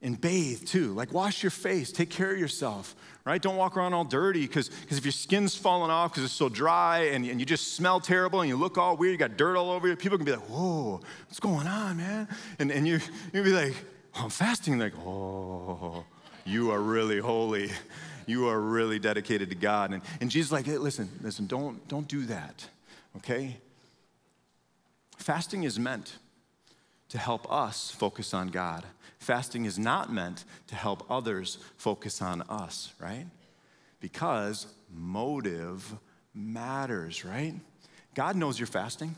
and 0.02 0.20
bathe 0.20 0.66
too. 0.66 0.94
Like 0.94 1.14
wash 1.14 1.44
your 1.44 1.50
face, 1.50 1.92
take 1.92 2.10
care 2.10 2.32
of 2.32 2.40
yourself, 2.40 2.96
right? 3.26 3.42
Don't 3.42 3.58
walk 3.58 3.78
around 3.78 3.94
all 3.94 4.04
dirty 4.04 4.46
because 4.46 4.70
if 4.90 5.04
your 5.04 5.12
skin's 5.12 5.56
falling 5.56 5.92
off 5.92 6.12
because 6.12 6.24
it's 6.24 6.34
so 6.34 6.50
dry 6.50 7.10
and, 7.12 7.26
and 7.26 7.40
you 7.40 7.46
just 7.46 7.74
smell 7.76 8.00
terrible 8.00 8.42
and 8.42 8.50
you 8.50 8.56
look 8.56 8.78
all 8.78 8.96
weird, 8.96 9.14
you 9.14 9.18
got 9.18 9.38
dirt 9.38 9.58
all 9.58 9.72
over 9.72 9.88
you, 9.88 9.96
people 9.96 10.18
can 10.18 10.26
be 10.26 10.32
like, 10.32 10.50
whoa, 10.50 11.02
what's 11.26 11.40
going 11.40 11.68
on, 11.68 11.98
man? 11.98 12.28
And, 12.60 12.72
and 12.72 12.88
you, 12.88 13.00
you'll 13.34 13.44
be 13.44 13.54
like, 13.54 13.74
oh, 14.16 14.26
I'm 14.26 14.30
fasting. 14.30 14.78
Like, 14.78 14.94
oh, 15.00 16.04
you 16.46 16.72
are 16.72 16.82
really 16.82 17.20
holy 17.20 17.72
you 18.28 18.50
are 18.50 18.60
really 18.60 19.00
dedicated 19.00 19.50
to 19.50 19.56
God. 19.56 19.94
And, 19.94 20.04
and 20.22 20.30
Jesus 20.30 20.52
like, 20.52 20.66
hey, 20.66 20.78
listen, 20.78 21.10
listen, 21.24 21.48
don't, 21.48 21.88
don't 21.88 22.08
do 22.08 22.26
that, 22.26 22.68
okay? 23.16 23.58
Fasting 25.18 25.64
is 25.64 25.80
meant 25.80 26.18
to 27.10 27.18
help 27.18 27.52
us 27.52 27.90
focus 27.90 28.34
on 28.34 28.50
God. 28.50 28.84
Fasting 29.20 29.66
is 29.66 29.80
not 29.80 30.12
meant 30.12 30.46
to 30.68 30.76
help 30.76 31.10
others 31.10 31.58
focus 31.78 32.22
on 32.22 32.42
us, 32.44 32.94
right? 33.00 33.26
Because 34.00 34.68
motive 34.94 35.94
matters, 36.34 37.26
right? 37.26 37.54
God 38.14 38.36
knows 38.36 38.60
you're 38.60 38.68
fasting, 38.68 39.16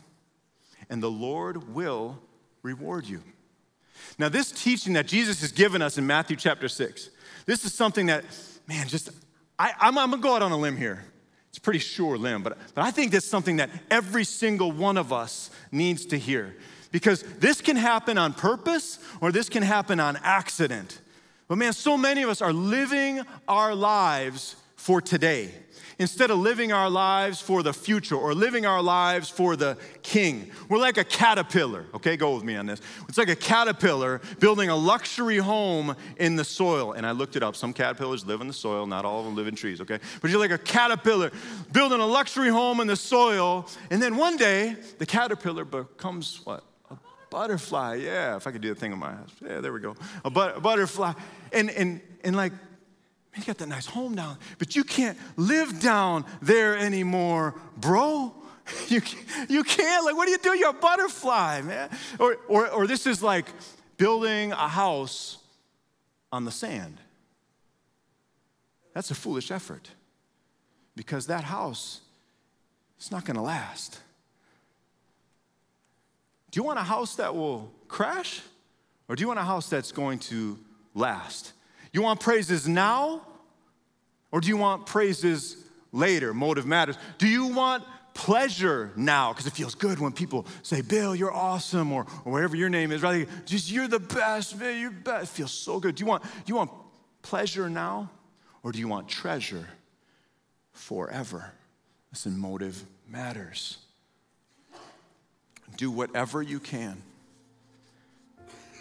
and 0.88 1.02
the 1.02 1.10
Lord 1.10 1.74
will 1.74 2.18
reward 2.62 3.06
you. 3.06 3.22
Now, 4.18 4.28
this 4.28 4.50
teaching 4.50 4.94
that 4.94 5.06
Jesus 5.06 5.40
has 5.42 5.52
given 5.52 5.82
us 5.82 5.98
in 5.98 6.06
Matthew 6.06 6.36
chapter 6.36 6.68
6, 6.68 7.10
this 7.46 7.64
is 7.64 7.74
something 7.74 8.06
that 8.06 8.24
man, 8.70 8.86
just, 8.86 9.10
I, 9.58 9.72
I'm, 9.80 9.98
I'm 9.98 10.10
gonna 10.10 10.22
go 10.22 10.36
out 10.36 10.42
on 10.42 10.52
a 10.52 10.56
limb 10.56 10.76
here. 10.76 11.04
It's 11.48 11.58
a 11.58 11.60
pretty 11.60 11.80
sure 11.80 12.16
limb, 12.16 12.44
but, 12.44 12.56
but 12.74 12.84
I 12.84 12.92
think 12.92 13.10
that's 13.10 13.26
something 13.26 13.56
that 13.56 13.70
every 13.90 14.22
single 14.22 14.70
one 14.70 14.96
of 14.96 15.12
us 15.12 15.50
needs 15.72 16.06
to 16.06 16.18
hear. 16.18 16.56
Because 16.92 17.22
this 17.38 17.60
can 17.60 17.76
happen 17.76 18.18
on 18.18 18.34
purpose 18.34 18.98
or 19.20 19.32
this 19.32 19.48
can 19.48 19.62
happen 19.62 20.00
on 20.00 20.16
accident. 20.22 21.00
But 21.48 21.58
man, 21.58 21.72
so 21.72 21.96
many 21.96 22.22
of 22.22 22.30
us 22.30 22.42
are 22.42 22.52
living 22.52 23.22
our 23.48 23.74
lives 23.74 24.56
for 24.76 25.00
today 25.00 25.52
instead 26.00 26.30
of 26.30 26.38
living 26.38 26.72
our 26.72 26.88
lives 26.88 27.42
for 27.42 27.62
the 27.62 27.74
future 27.74 28.16
or 28.16 28.32
living 28.32 28.64
our 28.64 28.82
lives 28.82 29.28
for 29.28 29.54
the 29.54 29.76
king. 30.02 30.50
We're 30.70 30.78
like 30.78 30.96
a 30.96 31.04
caterpillar, 31.04 31.84
okay? 31.92 32.16
Go 32.16 32.34
with 32.34 32.42
me 32.42 32.56
on 32.56 32.64
this. 32.64 32.80
It's 33.06 33.18
like 33.18 33.28
a 33.28 33.36
caterpillar 33.36 34.22
building 34.38 34.70
a 34.70 34.76
luxury 34.76 35.36
home 35.36 35.94
in 36.16 36.36
the 36.36 36.44
soil. 36.44 36.92
And 36.92 37.04
I 37.04 37.10
looked 37.10 37.36
it 37.36 37.42
up. 37.42 37.54
Some 37.54 37.74
caterpillars 37.74 38.24
live 38.24 38.40
in 38.40 38.46
the 38.46 38.54
soil, 38.54 38.86
not 38.86 39.04
all 39.04 39.20
of 39.20 39.26
them 39.26 39.36
live 39.36 39.46
in 39.46 39.54
trees, 39.54 39.82
okay? 39.82 39.98
But 40.22 40.30
you're 40.30 40.40
like 40.40 40.50
a 40.50 40.58
caterpillar 40.58 41.30
building 41.70 42.00
a 42.00 42.06
luxury 42.06 42.48
home 42.48 42.80
in 42.80 42.86
the 42.86 42.96
soil. 42.96 43.68
And 43.90 44.00
then 44.00 44.16
one 44.16 44.38
day, 44.38 44.76
the 44.98 45.06
caterpillar 45.06 45.66
becomes 45.66 46.40
what? 46.44 46.64
Butterfly. 47.30 47.96
Yeah, 47.96 48.36
if 48.36 48.46
I 48.46 48.50
could 48.50 48.60
do 48.60 48.68
the 48.68 48.74
thing 48.74 48.92
on 48.92 48.98
my 48.98 49.12
house. 49.12 49.30
Yeah, 49.40 49.60
there 49.60 49.72
we 49.72 49.80
go. 49.80 49.94
A, 50.24 50.30
but, 50.30 50.56
a 50.56 50.60
butterfly. 50.60 51.12
And, 51.52 51.70
and, 51.70 52.00
and 52.24 52.36
like 52.36 52.52
Man, 53.32 53.42
you 53.42 53.46
got 53.46 53.58
that 53.58 53.68
nice 53.68 53.86
home 53.86 54.16
down, 54.16 54.38
but 54.58 54.74
you 54.74 54.82
can't 54.82 55.16
live 55.36 55.80
down 55.80 56.24
there 56.42 56.76
anymore, 56.76 57.54
bro. 57.76 58.34
You, 58.86 59.02
you 59.48 59.64
can't. 59.64 60.04
Like, 60.04 60.14
what 60.14 60.26
do 60.26 60.30
you 60.30 60.38
do? 60.38 60.56
You're 60.56 60.70
a 60.70 60.72
butterfly, 60.72 61.60
man. 61.62 61.90
Or, 62.20 62.36
or, 62.46 62.68
or 62.68 62.86
this 62.86 63.04
is 63.04 63.20
like 63.20 63.46
building 63.96 64.52
a 64.52 64.68
house 64.68 65.38
on 66.30 66.44
the 66.44 66.52
sand. 66.52 67.00
That's 68.94 69.10
a 69.10 69.16
foolish 69.16 69.50
effort 69.50 69.90
because 70.94 71.26
that 71.26 71.42
house 71.42 72.00
is 73.00 73.10
not 73.10 73.24
going 73.24 73.34
to 73.34 73.42
last. 73.42 73.98
Do 76.50 76.58
you 76.58 76.64
want 76.64 76.78
a 76.78 76.82
house 76.82 77.16
that 77.16 77.34
will 77.34 77.72
crash? 77.88 78.40
Or 79.08 79.16
do 79.16 79.22
you 79.22 79.28
want 79.28 79.38
a 79.38 79.44
house 79.44 79.68
that's 79.68 79.92
going 79.92 80.18
to 80.20 80.58
last? 80.94 81.52
You 81.92 82.02
want 82.02 82.20
praises 82.20 82.68
now? 82.68 83.22
Or 84.32 84.40
do 84.40 84.48
you 84.48 84.56
want 84.56 84.86
praises 84.86 85.56
later? 85.92 86.32
Motive 86.32 86.66
matters. 86.66 86.96
Do 87.18 87.26
you 87.26 87.48
want 87.48 87.84
pleasure 88.14 88.92
now? 88.96 89.32
Because 89.32 89.46
it 89.46 89.52
feels 89.52 89.74
good 89.74 89.98
when 89.98 90.12
people 90.12 90.46
say, 90.62 90.80
Bill, 90.80 91.14
you're 91.14 91.32
awesome, 91.32 91.92
or, 91.92 92.06
or 92.24 92.32
whatever 92.32 92.56
your 92.56 92.68
name 92.68 92.92
is. 92.92 93.02
Rather, 93.02 93.26
just 93.46 93.70
you're 93.70 93.88
the 93.88 93.98
best, 93.98 94.58
man, 94.58 94.80
you're 94.80 94.90
best. 94.90 95.32
It 95.32 95.36
feels 95.36 95.52
so 95.52 95.80
good. 95.80 95.96
Do 95.96 96.02
you 96.02 96.06
want, 96.06 96.22
do 96.22 96.28
you 96.46 96.54
want 96.54 96.70
pleasure 97.22 97.68
now? 97.68 98.10
Or 98.62 98.72
do 98.72 98.78
you 98.78 98.88
want 98.88 99.08
treasure 99.08 99.66
forever? 100.72 101.52
Listen, 102.12 102.38
motive 102.38 102.84
matters. 103.08 103.78
Do 105.76 105.90
whatever 105.90 106.42
you 106.42 106.60
can 106.60 107.02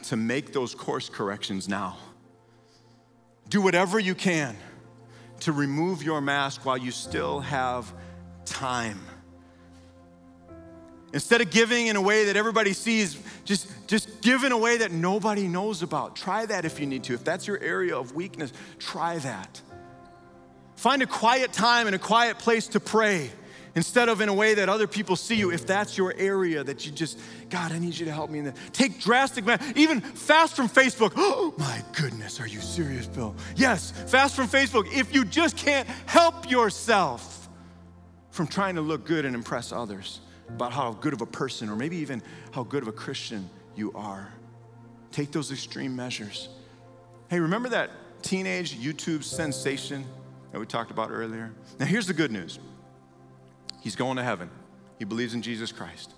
to 0.03 0.15
make 0.15 0.53
those 0.53 0.73
course 0.73 1.09
corrections 1.09 1.67
now. 1.67 1.97
Do 3.49 3.61
whatever 3.61 3.99
you 3.99 4.15
can 4.15 4.55
to 5.41 5.51
remove 5.51 6.03
your 6.03 6.21
mask 6.21 6.65
while 6.65 6.77
you 6.77 6.91
still 6.91 7.39
have 7.39 7.91
time. 8.45 8.99
Instead 11.11 11.41
of 11.41 11.49
giving 11.49 11.87
in 11.87 11.95
a 11.95 12.01
way 12.01 12.25
that 12.25 12.35
everybody 12.35 12.73
sees, 12.73 13.17
just, 13.43 13.67
just 13.87 14.21
give 14.21 14.43
in 14.43 14.51
a 14.51 14.57
way 14.57 14.77
that 14.77 14.91
nobody 14.91 15.47
knows 15.47 15.81
about. 15.81 16.15
Try 16.15 16.45
that 16.45 16.65
if 16.65 16.79
you 16.79 16.85
need 16.85 17.03
to. 17.05 17.13
If 17.13 17.23
that's 17.23 17.47
your 17.47 17.59
area 17.59 17.97
of 17.97 18.13
weakness, 18.13 18.53
try 18.77 19.17
that. 19.19 19.61
Find 20.75 21.01
a 21.01 21.07
quiet 21.07 21.51
time 21.51 21.87
and 21.87 21.95
a 21.95 21.99
quiet 21.99 22.37
place 22.37 22.67
to 22.69 22.79
pray 22.79 23.31
instead 23.75 24.09
of 24.09 24.21
in 24.21 24.29
a 24.29 24.33
way 24.33 24.53
that 24.55 24.69
other 24.69 24.87
people 24.87 25.15
see 25.15 25.35
you. 25.35 25.51
If 25.51 25.65
that's 25.65 25.97
your 25.97 26.13
area 26.17 26.63
that 26.63 26.85
you 26.85 26.91
just, 26.91 27.19
God, 27.49 27.71
I 27.71 27.79
need 27.79 27.97
you 27.97 28.05
to 28.05 28.11
help 28.11 28.29
me 28.29 28.39
in 28.39 28.45
that. 28.45 28.57
Take 28.73 28.99
drastic, 28.99 29.45
even 29.75 30.01
fast 30.01 30.55
from 30.55 30.69
Facebook. 30.69 31.13
Oh 31.15 31.53
my 31.57 31.83
goodness, 31.93 32.39
are 32.39 32.47
you 32.47 32.61
serious, 32.61 33.07
Bill? 33.07 33.35
Yes, 33.55 33.91
fast 34.07 34.35
from 34.35 34.47
Facebook. 34.47 34.91
If 34.91 35.13
you 35.13 35.25
just 35.25 35.57
can't 35.57 35.87
help 36.05 36.49
yourself 36.49 37.49
from 38.31 38.47
trying 38.47 38.75
to 38.75 38.81
look 38.81 39.05
good 39.05 39.25
and 39.25 39.35
impress 39.35 39.71
others 39.71 40.21
about 40.47 40.71
how 40.71 40.93
good 40.93 41.13
of 41.13 41.21
a 41.21 41.25
person 41.25 41.69
or 41.69 41.75
maybe 41.75 41.97
even 41.97 42.21
how 42.51 42.63
good 42.63 42.83
of 42.83 42.87
a 42.87 42.93
Christian 42.93 43.49
you 43.75 43.91
are, 43.93 44.31
take 45.11 45.31
those 45.31 45.51
extreme 45.51 45.95
measures. 45.95 46.49
Hey, 47.29 47.39
remember 47.39 47.69
that 47.69 47.91
teenage 48.21 48.77
YouTube 48.77 49.23
sensation 49.23 50.05
that 50.51 50.59
we 50.59 50.65
talked 50.65 50.91
about 50.91 51.11
earlier? 51.11 51.51
Now, 51.79 51.85
here's 51.85 52.07
the 52.07 52.13
good 52.13 52.31
news 52.31 52.59
He's 53.81 53.95
going 53.95 54.17
to 54.17 54.23
heaven. 54.23 54.49
He 54.97 55.05
believes 55.05 55.33
in 55.33 55.41
Jesus 55.41 55.71
Christ. 55.71 56.13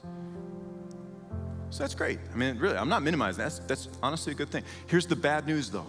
So 1.69 1.83
that's 1.83 1.95
great. 1.95 2.19
I 2.33 2.35
mean, 2.35 2.57
really, 2.57 2.75
I'm 2.75 2.89
not 2.89 3.01
minimizing 3.01 3.37
that. 3.37 3.51
That's, 3.67 3.85
that's 3.85 3.97
honestly 4.03 4.33
a 4.33 4.35
good 4.35 4.49
thing. 4.49 4.63
Here's 4.87 5.05
the 5.05 5.15
bad 5.15 5.45
news, 5.45 5.69
though. 5.69 5.87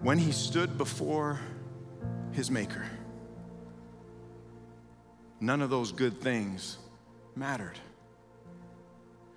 When 0.00 0.18
he 0.18 0.32
stood 0.32 0.78
before 0.78 1.38
his 2.32 2.50
Maker, 2.50 2.84
none 5.40 5.62
of 5.62 5.70
those 5.70 5.92
good 5.92 6.20
things 6.20 6.78
mattered. 7.36 7.78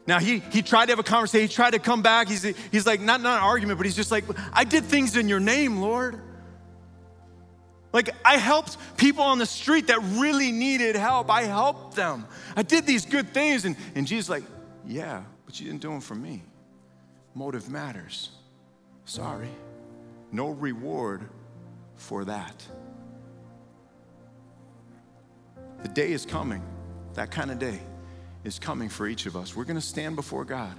Now, 0.07 0.19
he, 0.19 0.39
he 0.39 0.61
tried 0.61 0.87
to 0.87 0.93
have 0.93 0.99
a 0.99 1.03
conversation. 1.03 1.47
He 1.47 1.53
tried 1.53 1.71
to 1.71 1.79
come 1.79 2.01
back. 2.01 2.27
He's, 2.27 2.43
he's 2.71 2.85
like, 2.85 2.99
not, 2.99 3.21
not 3.21 3.37
an 3.37 3.43
argument, 3.43 3.77
but 3.77 3.85
he's 3.85 3.95
just 3.95 4.11
like, 4.11 4.25
I 4.51 4.63
did 4.63 4.85
things 4.85 5.15
in 5.15 5.29
your 5.29 5.39
name, 5.39 5.81
Lord. 5.81 6.19
Like, 7.93 8.09
I 8.25 8.37
helped 8.37 8.77
people 8.97 9.23
on 9.23 9.37
the 9.37 9.45
street 9.45 9.87
that 9.87 9.99
really 10.03 10.51
needed 10.51 10.95
help. 10.95 11.29
I 11.29 11.43
helped 11.43 11.95
them. 11.95 12.25
I 12.55 12.63
did 12.63 12.87
these 12.87 13.05
good 13.05 13.33
things. 13.33 13.65
And, 13.65 13.77
and 13.93 14.07
Jesus, 14.07 14.29
like, 14.29 14.43
yeah, 14.85 15.23
but 15.45 15.59
you 15.59 15.67
didn't 15.67 15.81
do 15.81 15.89
them 15.89 16.01
for 16.01 16.15
me. 16.15 16.41
Motive 17.35 17.69
matters. 17.69 18.31
Sorry. 19.05 19.49
No 20.31 20.49
reward 20.49 21.29
for 21.95 22.25
that. 22.25 22.65
The 25.83 25.89
day 25.89 26.11
is 26.13 26.25
coming, 26.25 26.63
that 27.13 27.29
kind 27.29 27.51
of 27.51 27.59
day 27.59 27.79
is 28.43 28.57
coming 28.57 28.89
for 28.89 29.05
each 29.05 29.25
of 29.25 29.35
us. 29.35 29.55
We're 29.55 29.65
going 29.65 29.75
to 29.75 29.81
stand 29.81 30.15
before 30.15 30.45
God. 30.45 30.75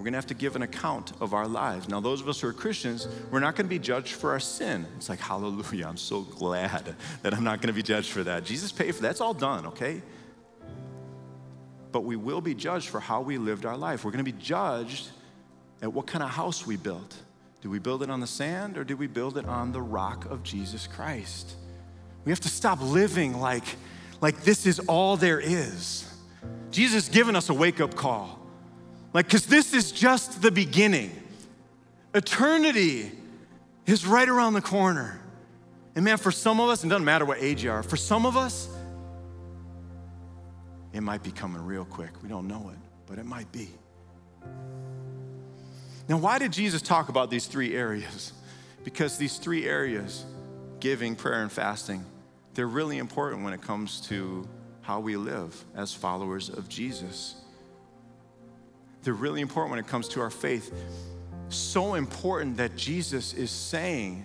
We're 0.00 0.04
going 0.04 0.14
to 0.14 0.18
have 0.18 0.28
to 0.28 0.34
give 0.34 0.56
an 0.56 0.62
account 0.62 1.12
of 1.20 1.34
our 1.34 1.46
lives. 1.46 1.86
Now, 1.86 2.00
those 2.00 2.22
of 2.22 2.28
us 2.30 2.40
who 2.40 2.48
are 2.48 2.54
Christians, 2.54 3.06
we're 3.30 3.38
not 3.38 3.54
going 3.54 3.66
to 3.66 3.68
be 3.68 3.78
judged 3.78 4.14
for 4.14 4.30
our 4.30 4.40
sin. 4.40 4.86
It's 4.96 5.10
like, 5.10 5.18
hallelujah, 5.18 5.86
I'm 5.86 5.98
so 5.98 6.22
glad 6.22 6.96
that 7.20 7.34
I'm 7.34 7.44
not 7.44 7.60
going 7.60 7.66
to 7.66 7.74
be 7.74 7.82
judged 7.82 8.10
for 8.10 8.24
that. 8.24 8.44
Jesus 8.46 8.72
paid 8.72 8.94
for 8.94 9.02
that. 9.02 9.08
That's 9.08 9.20
all 9.20 9.34
done, 9.34 9.66
okay? 9.66 10.00
But 11.92 12.04
we 12.04 12.16
will 12.16 12.40
be 12.40 12.54
judged 12.54 12.88
for 12.88 12.98
how 12.98 13.20
we 13.20 13.36
lived 13.36 13.66
our 13.66 13.76
life. 13.76 14.02
We're 14.02 14.10
going 14.10 14.24
to 14.24 14.32
be 14.32 14.38
judged 14.40 15.10
at 15.82 15.92
what 15.92 16.06
kind 16.06 16.24
of 16.24 16.30
house 16.30 16.66
we 16.66 16.78
built. 16.78 17.14
Did 17.60 17.68
we 17.68 17.78
build 17.78 18.02
it 18.02 18.08
on 18.08 18.20
the 18.20 18.26
sand 18.26 18.78
or 18.78 18.84
did 18.84 18.98
we 18.98 19.06
build 19.06 19.36
it 19.36 19.44
on 19.44 19.70
the 19.70 19.82
rock 19.82 20.24
of 20.30 20.42
Jesus 20.42 20.86
Christ? 20.86 21.56
We 22.24 22.32
have 22.32 22.40
to 22.40 22.48
stop 22.48 22.80
living 22.80 23.38
like 23.38 23.76
like 24.22 24.44
this 24.44 24.64
is 24.64 24.78
all 24.80 25.18
there 25.18 25.40
is. 25.40 26.10
Jesus 26.70 27.06
has 27.06 27.14
given 27.14 27.36
us 27.36 27.50
a 27.50 27.54
wake 27.54 27.82
up 27.82 27.94
call. 27.94 28.39
Like, 29.12 29.26
because 29.26 29.46
this 29.46 29.74
is 29.74 29.92
just 29.92 30.40
the 30.42 30.50
beginning. 30.50 31.10
Eternity 32.14 33.10
is 33.86 34.06
right 34.06 34.28
around 34.28 34.54
the 34.54 34.60
corner. 34.60 35.20
And 35.94 36.04
man, 36.04 36.16
for 36.16 36.30
some 36.30 36.60
of 36.60 36.68
us, 36.68 36.84
it 36.84 36.88
doesn't 36.88 37.04
matter 37.04 37.24
what 37.24 37.38
age 37.40 37.64
you 37.64 37.70
are, 37.70 37.82
for 37.82 37.96
some 37.96 38.24
of 38.24 38.36
us, 38.36 38.68
it 40.92 41.02
might 41.02 41.22
be 41.22 41.30
coming 41.30 41.64
real 41.64 41.84
quick. 41.84 42.10
We 42.22 42.28
don't 42.28 42.48
know 42.48 42.70
it, 42.72 42.78
but 43.06 43.18
it 43.18 43.26
might 43.26 43.50
be. 43.52 43.68
Now, 46.08 46.16
why 46.18 46.38
did 46.38 46.52
Jesus 46.52 46.82
talk 46.82 47.08
about 47.08 47.30
these 47.30 47.46
three 47.46 47.76
areas? 47.76 48.32
Because 48.82 49.18
these 49.18 49.36
three 49.38 49.66
areas, 49.66 50.24
giving, 50.80 51.14
prayer, 51.14 51.42
and 51.42 51.52
fasting, 51.52 52.04
they're 52.54 52.66
really 52.66 52.98
important 52.98 53.44
when 53.44 53.52
it 53.52 53.62
comes 53.62 54.00
to 54.08 54.48
how 54.80 54.98
we 54.98 55.16
live 55.16 55.64
as 55.76 55.94
followers 55.94 56.48
of 56.48 56.68
Jesus. 56.68 57.36
They're 59.02 59.14
really 59.14 59.40
important 59.40 59.70
when 59.70 59.78
it 59.78 59.86
comes 59.86 60.08
to 60.08 60.20
our 60.20 60.30
faith. 60.30 60.72
So 61.48 61.94
important 61.94 62.56
that 62.58 62.76
Jesus 62.76 63.32
is 63.34 63.50
saying, 63.50 64.24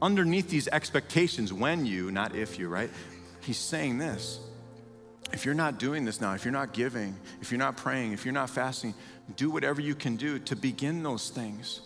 underneath 0.00 0.48
these 0.48 0.68
expectations, 0.68 1.52
when 1.52 1.84
you, 1.84 2.10
not 2.10 2.34
if 2.34 2.58
you, 2.58 2.68
right? 2.68 2.90
He's 3.40 3.58
saying 3.58 3.98
this. 3.98 4.40
If 5.32 5.44
you're 5.44 5.54
not 5.54 5.78
doing 5.78 6.04
this 6.04 6.20
now, 6.20 6.34
if 6.34 6.44
you're 6.44 6.52
not 6.52 6.72
giving, 6.72 7.16
if 7.40 7.50
you're 7.50 7.58
not 7.58 7.76
praying, 7.76 8.12
if 8.12 8.24
you're 8.24 8.34
not 8.34 8.50
fasting, 8.50 8.94
do 9.36 9.50
whatever 9.50 9.80
you 9.80 9.94
can 9.94 10.16
do 10.16 10.38
to 10.40 10.54
begin 10.54 11.02
those 11.02 11.30
things. 11.30 11.80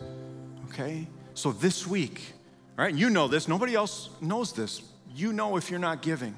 Okay? 0.69 1.07
So 1.35 1.53
this 1.53 1.87
week, 1.87 2.33
right? 2.77 2.95
You 2.95 3.11
know 3.11 3.29
this, 3.29 3.47
nobody 3.47 3.75
else 3.75 4.11
knows 4.21 4.53
this. 4.53 4.83
You 5.15 5.33
know 5.33 5.57
if 5.57 5.71
you're 5.71 5.79
not 5.79 6.03
giving. 6.03 6.35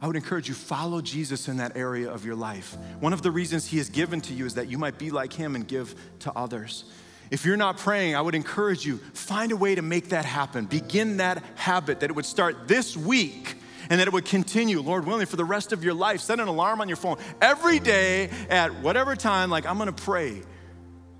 I 0.00 0.06
would 0.06 0.16
encourage 0.16 0.48
you 0.48 0.54
follow 0.54 1.00
Jesus 1.00 1.48
in 1.48 1.56
that 1.56 1.76
area 1.76 2.10
of 2.10 2.24
your 2.24 2.36
life. 2.36 2.76
One 3.00 3.12
of 3.12 3.22
the 3.22 3.30
reasons 3.30 3.66
he 3.66 3.78
has 3.78 3.88
given 3.88 4.20
to 4.22 4.34
you 4.34 4.46
is 4.46 4.54
that 4.54 4.68
you 4.68 4.78
might 4.78 4.96
be 4.96 5.10
like 5.10 5.32
him 5.32 5.56
and 5.56 5.66
give 5.66 5.94
to 6.20 6.32
others. 6.36 6.84
If 7.30 7.44
you're 7.44 7.56
not 7.56 7.78
praying, 7.78 8.14
I 8.14 8.20
would 8.20 8.34
encourage 8.34 8.86
you 8.86 8.98
find 9.12 9.52
a 9.52 9.56
way 9.56 9.74
to 9.74 9.82
make 9.82 10.10
that 10.10 10.24
happen. 10.24 10.66
Begin 10.66 11.18
that 11.18 11.42
habit 11.56 12.00
that 12.00 12.10
it 12.10 12.16
would 12.16 12.24
start 12.24 12.68
this 12.68 12.96
week 12.96 13.56
and 13.90 14.00
that 14.00 14.06
it 14.06 14.12
would 14.12 14.24
continue, 14.24 14.80
Lord 14.80 15.04
willing, 15.04 15.26
for 15.26 15.36
the 15.36 15.44
rest 15.44 15.72
of 15.72 15.82
your 15.82 15.94
life. 15.94 16.20
Set 16.20 16.40
an 16.40 16.48
alarm 16.48 16.80
on 16.80 16.88
your 16.88 16.96
phone 16.96 17.18
every 17.40 17.78
day 17.80 18.30
at 18.48 18.72
whatever 18.80 19.16
time, 19.16 19.50
like, 19.50 19.66
I'm 19.66 19.78
gonna 19.78 19.92
pray. 19.92 20.42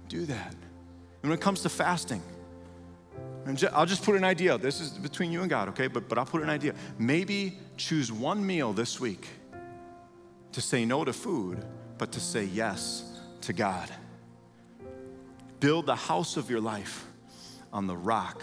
Do 0.09 0.25
that. 0.27 0.55
And 1.23 1.31
when 1.31 1.33
it 1.33 1.41
comes 1.41 1.63
to 1.63 1.69
fasting, 1.69 2.23
I'll 3.73 3.87
just 3.87 4.03
put 4.03 4.15
an 4.17 4.25
idea. 4.25 4.59
This 4.59 4.81
is 4.81 4.91
between 4.91 5.33
you 5.33 5.41
and 5.41 5.51
God, 5.51 5.69
okay? 5.71 5.87
But, 5.87 6.09
but 6.09 6.19
I'll 6.19 6.27
put 6.27 6.43
an 6.43 6.51
idea. 6.51 6.75
Maybe 6.99 7.59
choose 7.77 8.13
one 8.13 8.47
meal 8.47 8.73
this 8.73 9.01
week 9.01 9.27
to 10.53 10.61
say 10.61 10.85
no 10.85 11.05
to 11.05 11.13
food, 11.13 11.65
but 11.97 12.13
to 12.13 12.21
say 12.21 12.45
yes 12.45 13.21
to 13.43 13.53
God. 13.53 13.89
Build 15.61 15.87
the 15.87 15.97
house 15.97 16.37
of 16.37 16.51
your 16.51 16.61
life 16.61 17.05
on 17.73 17.87
the 17.87 17.97
rock 17.97 18.43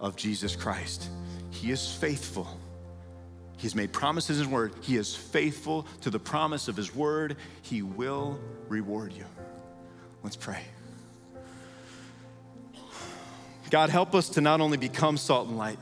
of 0.00 0.16
Jesus 0.16 0.56
Christ. 0.56 1.08
He 1.50 1.70
is 1.70 1.94
faithful. 1.94 2.48
He's 3.56 3.74
made 3.74 3.92
promises 3.92 4.38
in 4.38 4.44
His 4.44 4.52
word. 4.52 4.74
He 4.82 4.96
is 4.96 5.14
faithful 5.14 5.86
to 6.02 6.10
the 6.10 6.18
promise 6.18 6.68
of 6.68 6.76
His 6.76 6.94
word. 6.94 7.36
He 7.62 7.82
will 7.82 8.38
reward 8.68 9.12
you. 9.12 9.24
Let's 10.22 10.36
pray. 10.36 10.62
God, 13.70 13.90
help 13.90 14.14
us 14.14 14.28
to 14.30 14.40
not 14.40 14.60
only 14.60 14.76
become 14.76 15.16
salt 15.16 15.48
and 15.48 15.56
light, 15.56 15.78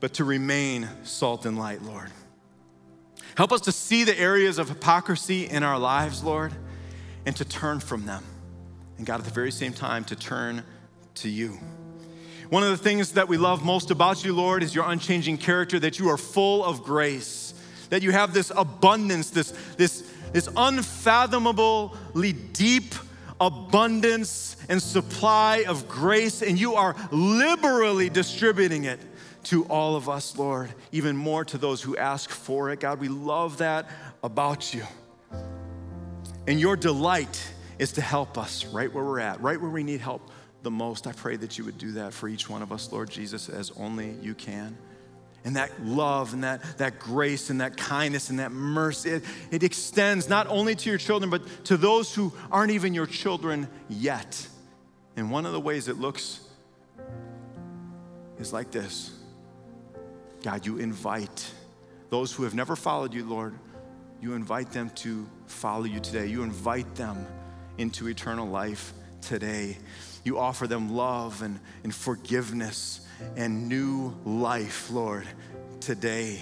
but 0.00 0.14
to 0.14 0.24
remain 0.24 0.88
salt 1.02 1.46
and 1.46 1.58
light, 1.58 1.82
Lord. 1.82 2.10
Help 3.36 3.52
us 3.52 3.62
to 3.62 3.72
see 3.72 4.04
the 4.04 4.18
areas 4.18 4.58
of 4.58 4.68
hypocrisy 4.68 5.48
in 5.48 5.62
our 5.62 5.78
lives, 5.78 6.22
Lord, 6.22 6.52
and 7.24 7.34
to 7.36 7.44
turn 7.44 7.80
from 7.80 8.04
them. 8.04 8.24
And 8.98 9.06
God, 9.06 9.20
at 9.20 9.24
the 9.24 9.32
very 9.32 9.52
same 9.52 9.72
time, 9.72 10.04
to 10.04 10.16
turn 10.16 10.64
to 11.16 11.28
you. 11.28 11.58
One 12.50 12.62
of 12.62 12.70
the 12.70 12.76
things 12.76 13.12
that 13.12 13.28
we 13.28 13.38
love 13.38 13.64
most 13.64 13.90
about 13.90 14.24
you, 14.24 14.34
Lord, 14.34 14.62
is 14.62 14.74
your 14.74 14.84
unchanging 14.90 15.38
character, 15.38 15.78
that 15.78 15.98
you 15.98 16.10
are 16.10 16.18
full 16.18 16.62
of 16.64 16.82
grace, 16.82 17.54
that 17.88 18.02
you 18.02 18.10
have 18.12 18.34
this 18.34 18.52
abundance, 18.54 19.30
this, 19.30 19.52
this, 19.78 20.10
this 20.32 20.48
unfathomably 20.54 22.32
deep 22.32 22.94
abundance 23.42 24.56
and 24.68 24.80
supply 24.80 25.64
of 25.68 25.88
grace, 25.88 26.40
and 26.42 26.58
you 26.58 26.74
are 26.74 26.96
liberally 27.10 28.08
distributing 28.08 28.84
it 28.84 29.00
to 29.44 29.64
all 29.64 29.96
of 29.96 30.08
us, 30.08 30.38
Lord, 30.38 30.70
even 30.92 31.16
more 31.16 31.44
to 31.46 31.58
those 31.58 31.82
who 31.82 31.96
ask 31.96 32.30
for 32.30 32.70
it. 32.70 32.80
God, 32.80 33.00
we 33.00 33.08
love 33.08 33.58
that 33.58 33.90
about 34.22 34.72
you. 34.72 34.84
And 36.46 36.60
your 36.60 36.76
delight 36.76 37.52
is 37.78 37.92
to 37.92 38.00
help 38.00 38.38
us 38.38 38.64
right 38.66 38.92
where 38.92 39.04
we're 39.04 39.18
at, 39.18 39.40
right 39.40 39.60
where 39.60 39.70
we 39.70 39.82
need 39.82 40.00
help 40.00 40.30
the 40.62 40.70
most. 40.70 41.08
I 41.08 41.12
pray 41.12 41.36
that 41.36 41.58
you 41.58 41.64
would 41.64 41.78
do 41.78 41.92
that 41.92 42.12
for 42.12 42.28
each 42.28 42.48
one 42.48 42.62
of 42.62 42.70
us, 42.70 42.92
Lord 42.92 43.10
Jesus, 43.10 43.48
as 43.48 43.72
only 43.76 44.12
you 44.22 44.34
can 44.34 44.78
and 45.44 45.56
that 45.56 45.84
love 45.84 46.34
and 46.34 46.44
that, 46.44 46.78
that 46.78 46.98
grace 46.98 47.50
and 47.50 47.60
that 47.60 47.76
kindness 47.76 48.30
and 48.30 48.38
that 48.38 48.52
mercy, 48.52 49.10
it, 49.10 49.24
it 49.50 49.62
extends 49.62 50.28
not 50.28 50.46
only 50.46 50.74
to 50.74 50.88
your 50.88 50.98
children, 50.98 51.30
but 51.30 51.42
to 51.64 51.76
those 51.76 52.14
who 52.14 52.32
aren't 52.50 52.70
even 52.70 52.94
your 52.94 53.06
children 53.06 53.68
yet. 53.88 54.46
And 55.16 55.30
one 55.30 55.46
of 55.46 55.52
the 55.52 55.60
ways 55.60 55.88
it 55.88 55.98
looks 55.98 56.40
is 58.38 58.52
like 58.52 58.70
this 58.70 59.12
God, 60.42 60.66
you 60.66 60.78
invite 60.78 61.50
those 62.10 62.32
who 62.32 62.42
have 62.44 62.54
never 62.54 62.76
followed 62.76 63.14
you, 63.14 63.24
Lord, 63.24 63.54
you 64.20 64.34
invite 64.34 64.70
them 64.70 64.90
to 64.96 65.26
follow 65.46 65.84
you 65.84 65.98
today. 65.98 66.26
You 66.26 66.42
invite 66.42 66.94
them 66.94 67.26
into 67.78 68.08
eternal 68.08 68.46
life 68.46 68.92
today. 69.20 69.78
You 70.24 70.38
offer 70.38 70.66
them 70.66 70.94
love 70.94 71.42
and, 71.42 71.58
and 71.82 71.94
forgiveness 71.94 73.00
and 73.36 73.68
new 73.68 74.14
life, 74.24 74.90
Lord, 74.90 75.26
today. 75.80 76.40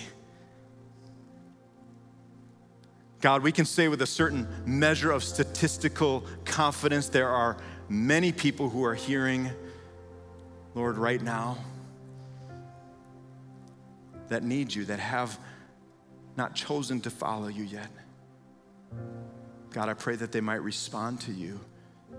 God, 3.20 3.42
we 3.42 3.52
can 3.52 3.66
say 3.66 3.88
with 3.88 4.00
a 4.02 4.06
certain 4.06 4.48
measure 4.64 5.10
of 5.10 5.22
statistical 5.22 6.24
confidence 6.44 7.08
there 7.08 7.28
are 7.28 7.56
many 7.88 8.32
people 8.32 8.70
who 8.70 8.84
are 8.84 8.94
hearing, 8.94 9.50
Lord, 10.74 10.96
right 10.96 11.20
now 11.20 11.58
that 14.28 14.42
need 14.42 14.74
you, 14.74 14.86
that 14.86 15.00
have 15.00 15.38
not 16.36 16.54
chosen 16.54 17.00
to 17.02 17.10
follow 17.10 17.48
you 17.48 17.64
yet. 17.64 17.88
God, 19.70 19.88
I 19.88 19.94
pray 19.94 20.16
that 20.16 20.32
they 20.32 20.40
might 20.40 20.62
respond 20.62 21.20
to 21.22 21.32
you 21.32 21.60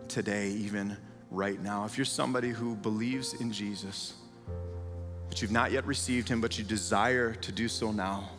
today, 0.07 0.49
even 0.49 0.97
right 1.31 1.59
now. 1.59 1.85
If 1.85 1.97
you're 1.97 2.05
somebody 2.05 2.49
who 2.49 2.75
believes 2.75 3.33
in 3.33 3.51
Jesus, 3.51 4.13
but 5.29 5.41
you've 5.41 5.51
not 5.51 5.71
yet 5.71 5.85
received 5.87 6.27
him, 6.27 6.41
but 6.41 6.57
you 6.59 6.63
desire 6.63 7.33
to 7.33 7.51
do 7.51 7.67
so 7.67 7.91
now, 7.91 8.29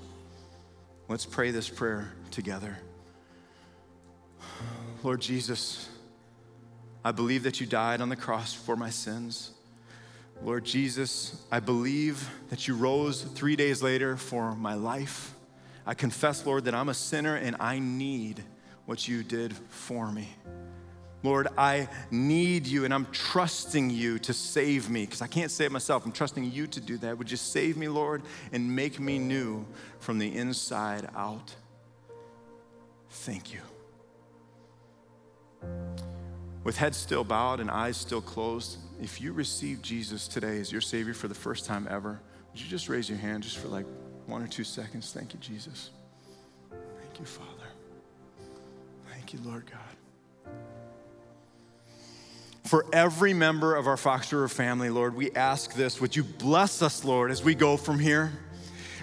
let's 1.08 1.24
pray 1.24 1.50
this 1.50 1.68
prayer 1.68 2.12
together. 2.30 2.78
Lord 5.02 5.20
Jesus, 5.20 5.88
I 7.04 7.10
believe 7.10 7.42
that 7.42 7.60
you 7.60 7.66
died 7.66 8.00
on 8.00 8.10
the 8.10 8.16
cross 8.16 8.52
for 8.52 8.76
my 8.76 8.90
sins. 8.90 9.52
Lord 10.44 10.64
Jesus, 10.64 11.44
I 11.50 11.60
believe 11.60 12.28
that 12.50 12.68
you 12.68 12.74
rose 12.74 13.22
three 13.22 13.56
days 13.56 13.82
later 13.82 14.16
for 14.16 14.54
my 14.54 14.74
life. 14.74 15.34
I 15.86 15.94
confess, 15.94 16.44
Lord, 16.44 16.66
that 16.66 16.74
I'm 16.74 16.88
a 16.88 16.94
sinner 16.94 17.36
and 17.36 17.56
I 17.58 17.78
need 17.78 18.44
what 18.84 19.08
you 19.08 19.24
did 19.24 19.54
for 19.68 20.12
me. 20.12 20.28
Lord, 21.22 21.48
I 21.56 21.88
need 22.10 22.66
you 22.66 22.84
and 22.84 22.92
I'm 22.92 23.06
trusting 23.12 23.90
you 23.90 24.18
to 24.20 24.32
save 24.32 24.90
me 24.90 25.04
because 25.04 25.22
I 25.22 25.28
can't 25.28 25.50
save 25.50 25.70
myself. 25.70 26.04
I'm 26.04 26.12
trusting 26.12 26.50
you 26.50 26.66
to 26.66 26.80
do 26.80 26.98
that. 26.98 27.16
Would 27.16 27.30
you 27.30 27.36
save 27.36 27.76
me, 27.76 27.88
Lord, 27.88 28.22
and 28.50 28.74
make 28.74 28.98
me 28.98 29.18
new 29.18 29.64
from 30.00 30.18
the 30.18 30.34
inside 30.36 31.08
out? 31.14 31.54
Thank 33.10 33.52
you. 33.52 33.60
With 36.64 36.76
heads 36.76 36.96
still 36.96 37.24
bowed 37.24 37.60
and 37.60 37.70
eyes 37.70 37.96
still 37.96 38.20
closed, 38.20 38.78
if 39.00 39.20
you 39.20 39.32
receive 39.32 39.80
Jesus 39.82 40.26
today 40.26 40.60
as 40.60 40.72
your 40.72 40.80
Savior 40.80 41.14
for 41.14 41.28
the 41.28 41.34
first 41.34 41.66
time 41.66 41.86
ever, 41.88 42.20
would 42.50 42.60
you 42.60 42.68
just 42.68 42.88
raise 42.88 43.08
your 43.08 43.18
hand 43.18 43.44
just 43.44 43.58
for 43.58 43.68
like 43.68 43.86
one 44.26 44.42
or 44.42 44.48
two 44.48 44.64
seconds? 44.64 45.12
Thank 45.12 45.34
you, 45.34 45.40
Jesus. 45.40 45.90
Thank 46.70 47.18
you, 47.20 47.26
Father. 47.26 47.48
Thank 49.08 49.32
you, 49.32 49.40
Lord 49.44 49.70
God 49.70 50.01
for 52.72 52.86
every 52.90 53.34
member 53.34 53.76
of 53.76 53.86
our 53.86 53.98
Fox 53.98 54.32
River 54.32 54.48
family, 54.48 54.88
Lord, 54.88 55.14
we 55.14 55.30
ask 55.32 55.74
this. 55.74 56.00
Would 56.00 56.16
you 56.16 56.24
bless 56.24 56.80
us, 56.80 57.04
Lord, 57.04 57.30
as 57.30 57.44
we 57.44 57.54
go 57.54 57.76
from 57.76 57.98
here? 57.98 58.32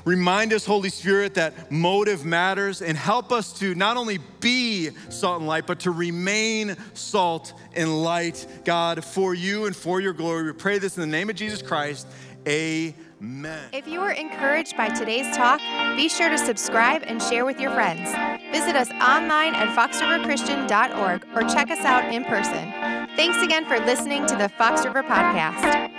Remind 0.06 0.54
us, 0.54 0.66
Holy 0.66 0.90
Spirit, 0.90 1.36
that 1.36 1.72
motive 1.72 2.26
matters 2.26 2.82
and 2.82 2.98
help 2.98 3.32
us 3.32 3.54
to 3.60 3.76
not 3.76 3.96
only 3.96 4.18
be 4.40 4.90
salt 5.10 5.38
and 5.38 5.48
light, 5.48 5.68
but 5.68 5.82
to 5.82 5.92
remain 5.92 6.78
salt 6.96 7.54
and 7.76 8.02
light, 8.02 8.48
God, 8.66 9.06
for 9.06 9.36
you 9.36 9.68
and 9.68 9.76
for 9.76 10.02
your 10.02 10.14
glory. 10.14 10.46
We 10.46 10.54
pray 10.54 10.80
this 10.80 10.98
in 10.98 11.02
the 11.02 11.16
name 11.16 11.30
of 11.30 11.36
Jesus 11.36 11.62
Christ. 11.62 12.08
Amen. 12.48 13.70
If 13.72 13.88
you 13.88 14.00
were 14.00 14.14
encouraged 14.14 14.78
by 14.78 14.90
today's 14.90 15.38
talk, 15.38 15.60
be 15.96 16.10
sure 16.10 16.30
to 16.30 16.40
subscribe 16.40 17.04
and 17.06 17.22
share 17.22 17.46
with 17.46 17.60
your 17.60 17.70
friends. 17.76 18.10
Visit 18.52 18.76
us 18.76 18.90
online 18.94 19.54
at 19.54 19.68
foxriverchristian.org 19.78 21.28
or 21.36 21.48
check 21.48 21.70
us 21.70 21.86
out 21.86 22.12
in 22.12 22.26
person. 22.26 22.99
Thanks 23.16 23.41
again 23.41 23.66
for 23.66 23.80
listening 23.80 24.26
to 24.28 24.36
the 24.36 24.49
Fox 24.49 24.86
River 24.86 25.03
Podcast. 25.03 25.89